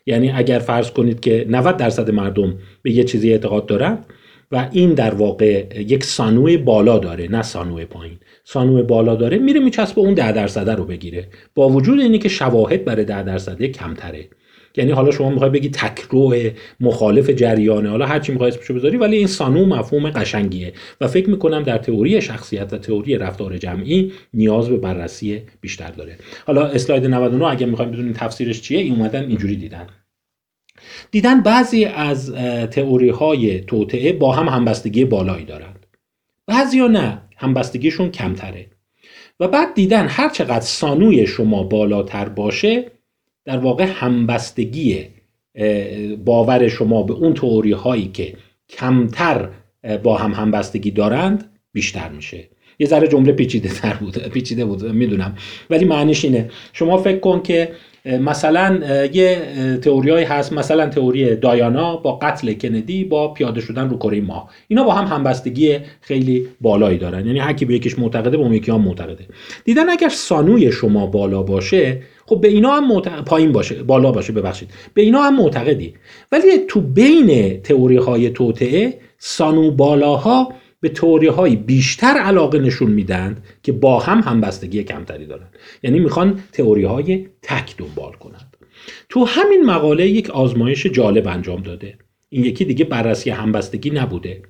یعنی 0.06 0.30
اگر 0.30 0.58
فرض 0.58 0.90
کنید 0.90 1.20
که 1.20 1.46
90 1.48 1.76
درصد 1.76 2.10
مردم 2.10 2.58
به 2.82 2.92
یه 2.92 3.04
چیزی 3.04 3.32
اعتقاد 3.32 3.66
دارند 3.66 4.06
و 4.52 4.68
این 4.72 4.94
در 4.94 5.14
واقع 5.14 5.66
یک 5.80 6.04
سانوی 6.04 6.56
بالا 6.56 6.98
داره 6.98 7.28
نه 7.28 7.42
سانوی 7.42 7.84
پایین. 7.84 8.18
سانوی 8.44 8.82
بالا 8.82 9.14
داره 9.14 9.38
میره 9.38 9.60
میچسبه 9.60 10.00
اون 10.00 10.14
10 10.14 10.32
درصده 10.32 10.74
رو 10.74 10.84
بگیره. 10.84 11.28
با 11.54 11.68
وجود 11.68 12.00
اینی 12.00 12.18
که 12.18 12.28
شواهد 12.28 12.84
برای 12.84 13.04
10 13.04 13.22
درصده 13.22 13.68
کمتره. 13.68 14.28
یعنی 14.76 14.90
حالا 14.90 15.10
شما 15.10 15.30
می‌خوای 15.30 15.50
بگی 15.50 15.68
تکرو 15.68 16.34
مخالف 16.80 17.30
جریانه 17.30 17.90
حالا 17.90 18.06
هر 18.06 18.18
چی 18.18 18.32
می‌خوای 18.32 18.50
اسمشو 18.50 18.74
بذاری 18.74 18.96
ولی 18.96 19.16
این 19.16 19.26
سانو 19.26 19.66
مفهوم 19.66 20.10
قشنگیه. 20.10 20.72
و 21.00 21.08
فکر 21.08 21.30
می‌کنم 21.30 21.62
در 21.62 21.78
تئوری 21.78 22.20
شخصیت 22.20 22.72
و 22.72 22.78
تئوری 22.78 23.16
رفتار 23.16 23.58
جمعی 23.58 24.12
نیاز 24.34 24.68
به 24.68 24.76
بررسی 24.76 25.42
بیشتر 25.60 25.90
داره. 25.90 26.16
حالا 26.46 26.66
اسلاید 26.66 27.06
99 27.06 27.46
اگه 27.46 27.66
می‌خوایم 27.66 27.90
بدونین 27.90 28.12
تفسیرش 28.12 28.60
چیه 28.60 28.78
این 28.78 28.94
اومدن 28.94 29.28
اینجوری 29.28 29.56
دیدن. 29.56 29.86
دیدن 31.10 31.40
بعضی 31.40 31.84
از 31.84 32.32
تئوری 32.70 33.08
های 33.08 33.60
توطعه 33.60 34.12
با 34.12 34.32
هم 34.32 34.48
همبستگی 34.48 35.04
بالایی 35.04 35.44
دارند 35.44 35.86
بعضی 36.46 36.78
ها 36.78 36.86
نه 36.86 37.22
همبستگیشون 37.36 38.10
کمتره. 38.10 38.66
و 39.40 39.48
بعد 39.48 39.74
دیدن 39.74 40.06
هر 40.08 40.28
چقدر 40.28 40.60
سانوی 40.60 41.26
شما 41.26 41.62
بالاتر 41.62 42.28
باشه 42.28 42.90
در 43.44 43.58
واقع 43.58 43.84
همبستگی 43.84 45.06
باور 46.24 46.68
شما 46.68 47.02
به 47.02 47.12
اون 47.12 47.34
تئوری 47.34 47.72
هایی 47.72 48.10
که 48.14 48.34
کمتر 48.68 49.48
با 50.02 50.16
هم 50.16 50.32
همبستگی 50.32 50.90
دارند 50.90 51.50
بیشتر 51.72 52.08
میشه. 52.08 52.48
یه 52.78 52.86
ذره 52.86 53.08
جمله 53.08 53.32
پیچیده 53.32 53.68
تر 53.68 53.94
بود 53.94 54.18
پیچیده 54.18 54.64
بود 54.64 54.84
می‌دونم. 54.84 55.36
ولی 55.70 55.84
معنیش 55.84 56.24
اینه. 56.24 56.50
شما 56.72 56.98
فکر 56.98 57.18
کن 57.18 57.42
که 57.42 57.72
مثلا 58.04 58.80
یه 59.12 59.42
تئوریایی 59.82 60.24
هست 60.24 60.52
مثلا 60.52 60.86
تئوری 60.86 61.36
دایانا 61.36 61.96
با 61.96 62.12
قتل 62.16 62.52
کندی 62.52 63.04
با 63.04 63.28
پیاده 63.28 63.60
شدن 63.60 63.90
رو 63.90 63.96
کره 63.96 64.20
ماه. 64.20 64.50
اینا 64.68 64.84
با 64.84 64.92
هم 64.92 65.16
همبستگی 65.16 65.78
خیلی 66.00 66.48
بالایی 66.60 66.98
دارن. 66.98 67.26
یعنی 67.26 67.38
هر 67.38 67.52
کی 67.52 67.64
به 67.64 67.74
یکیش 67.74 67.98
معتقده 67.98 68.36
به 68.36 68.42
اون 68.42 68.52
یکی 68.52 68.70
هم 68.70 68.80
معتقده. 68.80 69.24
دیدن 69.64 69.90
اگر 69.90 70.08
سانوی 70.08 70.72
شما 70.72 71.06
بالا 71.06 71.42
باشه 71.42 72.02
خب 72.26 72.40
به 72.40 72.48
اینا 72.48 72.70
هم 72.70 73.00
پایین 73.26 73.52
باشه 73.52 73.82
بالا 73.82 74.12
باشه 74.12 74.32
ببخشید. 74.32 74.70
به 74.94 75.02
اینا 75.02 75.22
هم 75.22 75.36
معتقدی. 75.36 75.94
ولی 76.32 76.42
تو 76.68 76.80
بین 76.80 77.60
تئوری 77.62 77.96
های 77.96 78.30
توطعه 78.30 78.98
سانو 79.18 79.70
بالاها 79.70 80.52
به 80.82 80.88
تئوری 80.88 81.26
های 81.26 81.56
بیشتر 81.56 82.06
علاقه 82.06 82.58
نشون 82.58 82.90
میدند 82.90 83.44
که 83.62 83.72
با 83.72 83.98
هم 83.98 84.20
همبستگی 84.20 84.84
کمتری 84.84 85.26
دارند 85.26 85.56
یعنی 85.82 86.00
می‌خوان 86.00 86.40
تئوری 86.52 86.84
های 86.84 87.28
تک 87.42 87.76
دنبال 87.76 88.12
کنند. 88.12 88.56
تو 89.08 89.24
همین 89.24 89.64
مقاله 89.64 90.08
یک 90.08 90.30
آزمایش 90.30 90.86
جالب 90.86 91.28
انجام 91.28 91.62
داده. 91.62 91.98
این 92.28 92.44
یکی 92.44 92.64
دیگه 92.64 92.84
بررسی 92.84 93.30
همبستگی 93.30 93.90
نبوده. 93.90 94.42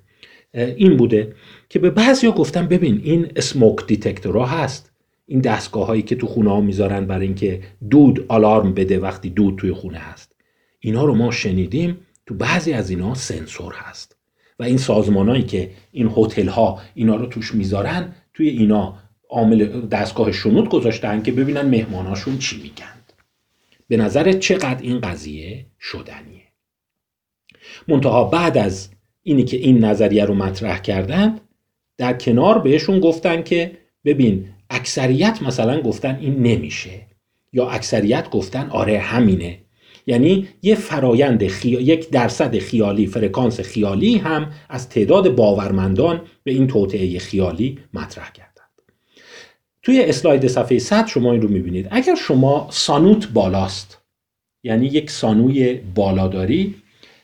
این 0.55 0.97
بوده 0.97 1.35
که 1.69 1.79
به 1.79 1.91
بعضیا 1.91 2.33
گفتم 2.33 2.67
ببین 2.67 3.01
این 3.05 3.33
اسموک 3.37 3.87
دیتکتورها 3.87 4.47
هست. 4.47 4.93
این 5.27 5.41
دستگاه 5.41 5.87
هایی 5.87 6.03
که 6.03 6.15
تو 6.17 6.27
خونه 6.27 6.51
ها 6.51 6.61
می‌ذارن 6.61 7.07
برای 7.07 7.27
اینکه 7.27 7.61
دود 7.91 8.25
آلارم 8.29 8.75
بده 8.75 8.99
وقتی 8.99 9.31
دود 9.31 9.57
توی 9.59 9.73
خونه 9.73 9.99
هست. 9.99 10.35
اینا 10.81 11.05
رو 11.05 11.15
ما 11.15 11.31
شنیدیم. 11.31 11.97
تو 12.27 12.35
بعضی 12.35 12.73
از 12.73 12.91
اینا 12.91 13.15
سنسور 13.15 13.75
هست. 13.77 14.12
و 14.63 14.65
این 14.65 14.79
سازمانهایی 14.79 15.43
که 15.43 15.71
این 15.93 16.13
هتل 16.17 16.49
ها 16.49 16.81
اینا 16.95 17.17
رو 17.17 17.27
توش 17.27 17.55
می‌ذارن 17.55 18.15
توی 18.35 18.49
اینا 18.49 18.99
عامل 19.31 19.87
دستگاه 19.87 20.33
شنود 20.33 20.69
گذاشتن 20.69 21.23
که 21.23 21.33
ببینن 21.33 21.63
مهماناشون 21.63 22.39
چی 22.39 22.63
میگن. 22.63 23.03
به 23.89 23.97
نظر 23.97 24.33
چقدر 24.33 24.83
این 24.83 25.01
قضیه 25.01 25.67
شدنیه؟ 25.81 26.43
منتها 27.89 28.25
بعد 28.25 28.59
از 28.59 28.89
اینی 29.23 29.45
که 29.45 29.57
این 29.57 29.85
نظریه 29.85 30.25
رو 30.25 30.35
مطرح 30.35 30.79
کردن 30.79 31.39
در 31.99 32.13
کنار 32.13 32.59
بهشون 32.59 33.01
گفتن 33.01 33.43
که 33.43 33.79
ببین 34.05 34.49
اکثریت 34.71 35.43
مثلا 35.43 35.81
گفتن 35.81 36.19
این 36.21 36.43
نمیشه 36.43 37.07
یا 37.53 37.69
اکثریت 37.71 38.31
گفتن 38.31 38.71
آره 38.71 38.99
همینه. 38.99 39.62
یعنی 40.07 40.49
یه 40.63 40.75
فرایند 40.75 41.43
یک 41.65 42.11
درصد 42.11 42.59
خیالی 42.59 43.07
فرکانس 43.07 43.61
خیالی 43.61 44.17
هم 44.17 44.53
از 44.69 44.89
تعداد 44.89 45.35
باورمندان 45.35 46.21
به 46.45 46.53
این 46.53 46.67
توطعه 46.67 47.19
خیالی 47.19 47.79
مطرح 47.95 48.33
کردند 48.33 48.53
توی 49.83 50.03
اسلاید 50.03 50.47
صفحه 50.47 50.79
100 50.79 51.07
شما 51.07 51.33
این 51.33 51.43
رو 51.43 51.49
می‌بینید. 51.49 51.89
اگر 51.91 52.15
شما 52.15 52.69
سانوت 52.71 53.29
بالاست 53.29 53.99
یعنی 54.65 54.87
یک 54.87 55.11
سانوی 55.11 55.75
بالاداری 55.95 56.75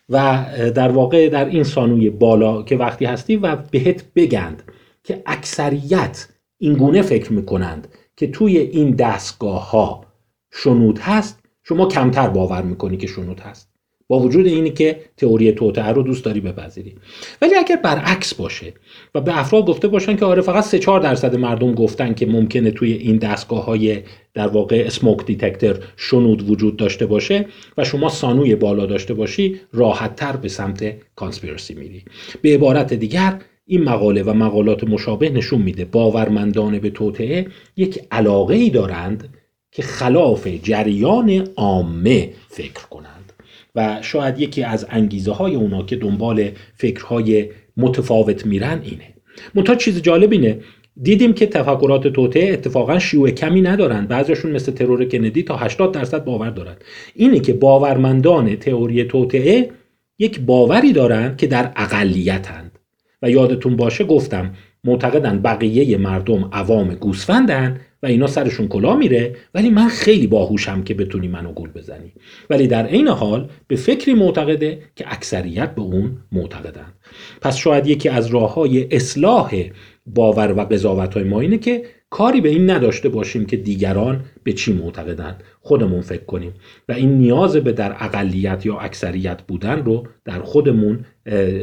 و 0.09 0.47
در 0.75 0.89
واقع 0.89 1.29
در 1.29 1.45
این 1.45 1.65
سانوی 1.65 2.11
بالا 2.11 2.63
که 2.63 2.77
وقتی 2.77 3.05
هستی 3.05 3.37
و 3.37 3.57
بهت 3.57 4.05
بگند 4.15 4.63
که 5.05 5.23
اکثریت 5.27 6.29
این 6.59 6.75
گونه 6.75 7.03
فکر 7.03 7.33
می‌کنند 7.33 7.89
که 8.17 8.27
توی 8.27 8.59
این 8.59 8.91
دستگاه 8.91 9.71
ها 9.71 10.05
شنود 10.53 10.99
هست 10.99 11.48
شما 11.69 11.87
کمتر 11.87 12.29
باور 12.29 12.63
می‌کنی 12.63 12.97
که 12.97 13.07
شنود 13.07 13.41
هست. 13.41 13.69
با 14.11 14.19
وجود 14.19 14.47
اینی 14.47 14.71
که 14.71 15.01
تئوری 15.17 15.53
توطعه 15.53 15.93
رو 15.93 16.03
دوست 16.03 16.25
داری 16.25 16.41
بپذیری. 16.41 16.95
ولی 17.43 17.55
اگر 17.55 17.77
برعکس 17.77 18.35
باشه 18.35 18.73
و 19.15 19.21
به 19.21 19.39
افراد 19.39 19.67
گفته 19.67 19.89
باشن 19.89 20.17
که 20.17 20.25
آره 20.25 20.43
فقط 20.43 20.65
3 20.65 20.79
4 20.79 21.01
درصد 21.01 21.37
مردم 21.37 21.75
گفتن 21.75 22.15
که 22.15 22.27
ممکنه 22.27 22.71
توی 22.71 22.93
این 22.93 23.17
دستگاه 23.17 23.65
های 23.65 24.03
در 24.35 24.49
واقع 24.49 24.83
اسموک 24.87 25.27
دیتکتر 25.27 25.77
شنود 25.97 26.51
وجود 26.51 26.77
داشته 26.77 27.07
باشه 27.07 27.47
و 27.79 27.85
شما 27.85 28.09
سانوی 28.09 28.55
بالا 28.55 28.87
داشته 28.87 29.15
باشی 29.15 29.61
راحت 29.73 30.17
تر 30.17 30.37
به 30.37 30.49
سمت 30.49 30.95
کانسپیرسی 31.17 31.75
میری. 31.75 32.05
به 32.43 32.55
عبارت 32.55 32.95
دیگر 32.95 33.41
این 33.67 33.85
مقاله 33.85 34.23
و 34.23 34.33
مقالات 34.33 34.85
مشابه 34.85 35.31
نشون 35.31 35.63
میده 35.63 35.85
باورمندان 35.85 36.79
به 36.79 36.91
توطعه 36.91 37.47
یک 37.77 38.01
علاقه 38.11 38.55
ای 38.55 38.71
دارند 38.71 39.38
که 39.79 39.85
خلاف 39.85 40.47
جریان 40.63 41.49
عامه 41.57 42.31
فکر 42.49 42.87
کنند 42.91 43.33
و 43.75 43.99
شاید 44.03 44.41
یکی 44.41 44.63
از 44.63 44.87
انگیزه 44.91 45.33
های 45.33 45.55
اونا 45.55 45.83
که 45.83 45.97
دنبال 45.97 46.51
فکرهای 46.75 47.49
متفاوت 47.77 48.47
میرن 48.47 48.81
اینه. 48.85 49.15
منتها 49.55 49.75
چیز 49.75 50.03
جالب 50.03 50.33
اینه 50.33 50.61
دیدیم 51.03 51.33
که 51.33 51.47
تفکرات 51.47 52.07
توطعه 52.07 52.53
اتفاقا 52.53 52.99
شیوع 52.99 53.31
کمی 53.31 53.63
ندارن. 53.63 54.07
بعضیشون 54.07 54.51
مثل 54.51 54.73
ترور 54.73 55.05
کندی 55.05 55.43
تا 55.43 55.57
80 55.57 55.93
درصد 55.93 56.25
باور 56.25 56.51
دارن. 56.51 56.77
اینه 57.15 57.41
که 57.41 57.53
باورمندان 57.53 58.57
تئوری 58.57 59.05
توطعه 59.05 59.71
یک 60.19 60.41
باوری 60.41 60.93
دارند 60.93 61.37
که 61.37 61.47
در 61.47 61.73
اقلیتند 61.77 62.79
و 63.23 63.31
یادتون 63.31 63.77
باشه 63.77 64.05
گفتم 64.05 64.53
معتقدن 64.85 65.43
بقیه 65.43 65.97
مردم 65.97 66.49
عوام 66.53 66.95
گوسفندن 66.95 67.81
و 68.03 68.07
اینا 68.07 68.27
سرشون 68.27 68.69
کلا 68.69 68.97
میره 68.97 69.37
ولی 69.55 69.71
من 69.71 69.89
خیلی 69.89 70.27
باهوشم 70.27 70.83
که 70.83 70.95
بتونی 70.95 71.29
منو 71.29 71.53
گول 71.53 71.71
بزنی. 71.71 72.13
ولی 72.51 72.67
در 72.67 72.87
عین 72.87 73.09
حال 73.09 73.49
به 73.67 73.77
فکری 73.77 74.15
معتقده 74.15 74.79
که 74.97 75.05
اکثریت 75.09 75.75
به 75.75 75.83
اون 75.83 76.17
معتقدن. 76.33 76.93
پس 77.41 77.57
شاید 77.57 77.87
یکی 77.87 78.09
از 78.09 78.27
راه 78.27 78.55
های 78.55 78.97
اصلاح 78.97 79.65
باور 80.07 80.53
و 80.53 80.61
قضاوت 80.61 81.15
های 81.15 81.25
ما 81.25 81.41
اینه 81.41 81.59
که 81.59 81.83
کاری 82.11 82.41
به 82.41 82.49
این 82.49 82.71
نداشته 82.71 83.09
باشیم 83.09 83.47
که 83.47 83.57
دیگران 83.57 84.25
به 84.43 84.53
چی 84.53 84.73
معتقدن. 84.73 85.37
خودمون 85.61 86.01
فکر 86.01 86.25
کنیم. 86.25 86.53
و 86.89 86.93
این 86.93 87.19
نیاز 87.19 87.57
به 87.57 87.73
در 87.73 87.97
اقلیت 88.01 88.67
یا 88.67 88.79
اکثریت 88.79 89.43
بودن 89.43 89.85
رو 89.85 90.07
در 90.25 90.41
خودمون 90.43 91.05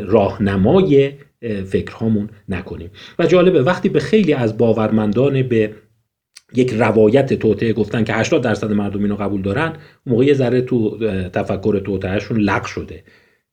راهنمای 0.05 1.11
فکرهامون 1.65 2.29
نکنیم. 2.49 2.89
و 3.19 3.25
جالبه 3.25 3.61
وقتی 3.63 3.89
به 3.89 3.99
خیلی 3.99 4.33
از 4.33 4.57
باورمندان 4.57 5.43
به 5.43 5.71
یک 6.53 6.73
روایت 6.73 7.33
توطعه 7.33 7.73
گفتن 7.73 8.03
که 8.03 8.13
80 8.13 8.41
درصد 8.41 8.71
مردم 8.71 9.03
اینو 9.03 9.15
قبول 9.15 9.41
دارن 9.41 9.73
موقع 10.05 10.33
ذره 10.33 10.61
تو 10.61 10.97
تفکر 11.29 11.79
توطئه‌شون 11.79 12.39
لق 12.39 12.65
شده. 12.65 13.03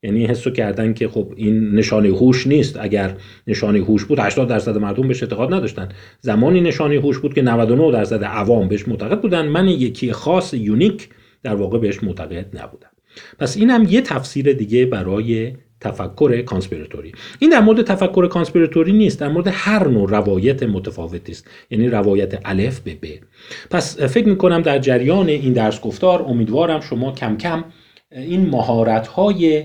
یعنی 0.03 0.27
حس 0.27 0.51
کردن 0.51 0.95
که 0.95 1.09
خب 1.09 1.33
این 1.37 1.71
نشانه 1.71 2.09
هوش 2.09 2.47
نیست. 2.47 2.77
اگر 2.81 3.17
نشانه 3.47 3.79
هوش 3.79 4.05
بود 4.05 4.19
80 4.19 4.49
درصد 4.49 4.79
مردم 4.79 5.09
بهش 5.09 5.23
اعتقاد 5.23 5.55
نداشتن. 5.55 5.89
زمانی 6.21 6.61
نشانه 6.61 6.95
هوش 6.95 7.19
بود 7.19 7.35
که 7.35 7.43
99 7.43 7.93
درصد 7.93 8.25
عوام 8.25 8.69
بهش 8.69 8.89
معتقد 8.89 9.21
بودن. 9.21 9.47
من 9.47 9.69
یکی 9.69 10.13
خاص 10.13 10.55
unique 10.55 11.09
در 11.43 11.55
واقع 11.55 11.79
بهش 11.79 12.03
معتقد 12.03 12.59
نبودم. 12.63 12.91
پس 13.39 13.57
اینم 13.57 13.87
یه 13.91 14.01
تفسیر 14.01 14.53
دیگه 14.53 14.87
برای 14.87 15.53
تفکر 15.83 16.43
conspiratory. 16.43 17.13
این 17.39 17.51
در 17.51 17.61
مورد 17.61 17.83
تفکر 17.83 18.29
conspiratory 18.29 18.93
نیست 18.93 19.21
در 19.21 19.29
مورد 19.29 19.49
هر 19.53 19.89
نوع 19.89 20.11
روایت 20.11 20.63
متفاوتی 20.63 21.33
است. 21.33 21.51
یعنی 21.71 21.89
روایت 21.89 22.41
الف 22.45 22.81
به 22.81 22.95
ب. 22.95 23.07
پس 23.71 24.01
فکر 24.01 24.29
می 24.29 24.37
کنم 24.37 24.63
در 24.63 24.79
جریان 24.79 25.29
این 25.29 25.53
درس 25.53 25.81
گفتار 25.81 26.23
امیدوارم 26.23 26.81
شما 26.81 27.13
کم 27.13 27.37
کم 27.37 27.65
این 28.11 28.51
مهارت 28.51 29.07
های 29.07 29.65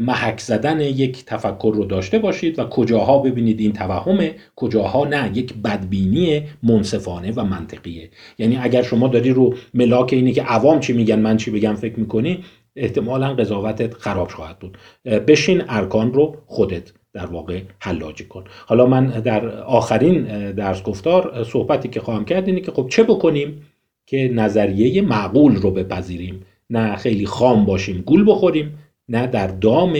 محک 0.00 0.40
زدن 0.40 0.80
یک 0.80 1.24
تفکر 1.24 1.72
رو 1.74 1.84
داشته 1.84 2.18
باشید 2.18 2.58
و 2.58 2.64
کجاها 2.64 3.18
ببینید 3.18 3.60
این 3.60 3.72
توهمه 3.72 4.34
کجاها 4.56 5.04
نه. 5.04 5.30
یک 5.34 5.54
بدبینی 5.54 6.42
منصفانه 6.62 7.32
و 7.32 7.44
منطقیه. 7.44 8.10
یعنی 8.38 8.56
اگر 8.56 8.82
شما 8.82 9.08
داری 9.08 9.30
رو 9.30 9.54
ملاک 9.74 10.12
اینه 10.12 10.32
که 10.32 10.42
عوام 10.42 10.80
چی 10.80 10.92
میگن 10.92 11.18
من 11.18 11.36
چی 11.36 11.50
بگم 11.50 11.74
فکر 11.74 12.00
می‌کنی 12.00 12.44
احتمالا 12.78 13.34
قضاوتت 13.34 13.94
خراب 13.94 14.28
خواهد 14.28 14.58
بود. 14.58 14.78
بشین 15.04 15.62
ارکان 15.68 16.12
رو 16.12 16.36
خودت 16.46 16.92
در 17.12 17.26
واقع 17.26 17.60
حلاجی 17.78 18.24
کن. 18.24 18.44
حالا 18.66 18.86
من 18.86 19.06
در 19.06 19.48
آخرین 19.48 20.50
درس 20.52 20.82
گفتار 20.82 21.44
صحبتی 21.44 21.88
که 21.88 22.00
خواهم 22.00 22.24
کرد 22.24 22.46
اینه 22.46 22.60
که 22.60 22.72
خب 22.72 22.88
چه 22.88 23.02
بکنیم 23.02 23.66
که 24.06 24.30
نظریه 24.34 25.02
معقول 25.02 25.56
رو 25.56 25.70
بپذیریم. 25.70 26.46
نه 26.70 26.96
خیلی 26.96 27.26
خام 27.26 27.64
باشیم 27.64 28.02
گول 28.06 28.24
بخوریم 28.30 28.78
نه 29.08 29.26
در 29.26 29.46
دام 29.46 29.96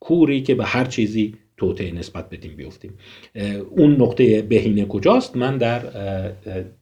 کوری 0.00 0.42
که 0.42 0.54
به 0.54 0.64
هر 0.64 0.84
چیزی 0.84 1.34
توطعه 1.56 1.92
نسبت 1.92 2.30
بدیم 2.30 2.56
بیفتیم. 2.56 2.98
اون 3.70 4.02
نقطه 4.02 4.42
بهینه 4.42 4.84
کجاست؟ 4.84 5.36
من 5.36 5.58
در 5.58 5.82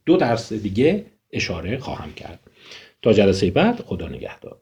دو 0.05 0.17
درس 0.17 0.53
دیگه 0.53 1.05
اشاره 1.33 1.77
خواهم 1.77 2.13
کرد. 2.13 2.39
تا 3.01 3.13
جلسه 3.13 3.51
بعد 3.51 3.79
خدا 3.79 4.07
نگهدار. 4.07 4.57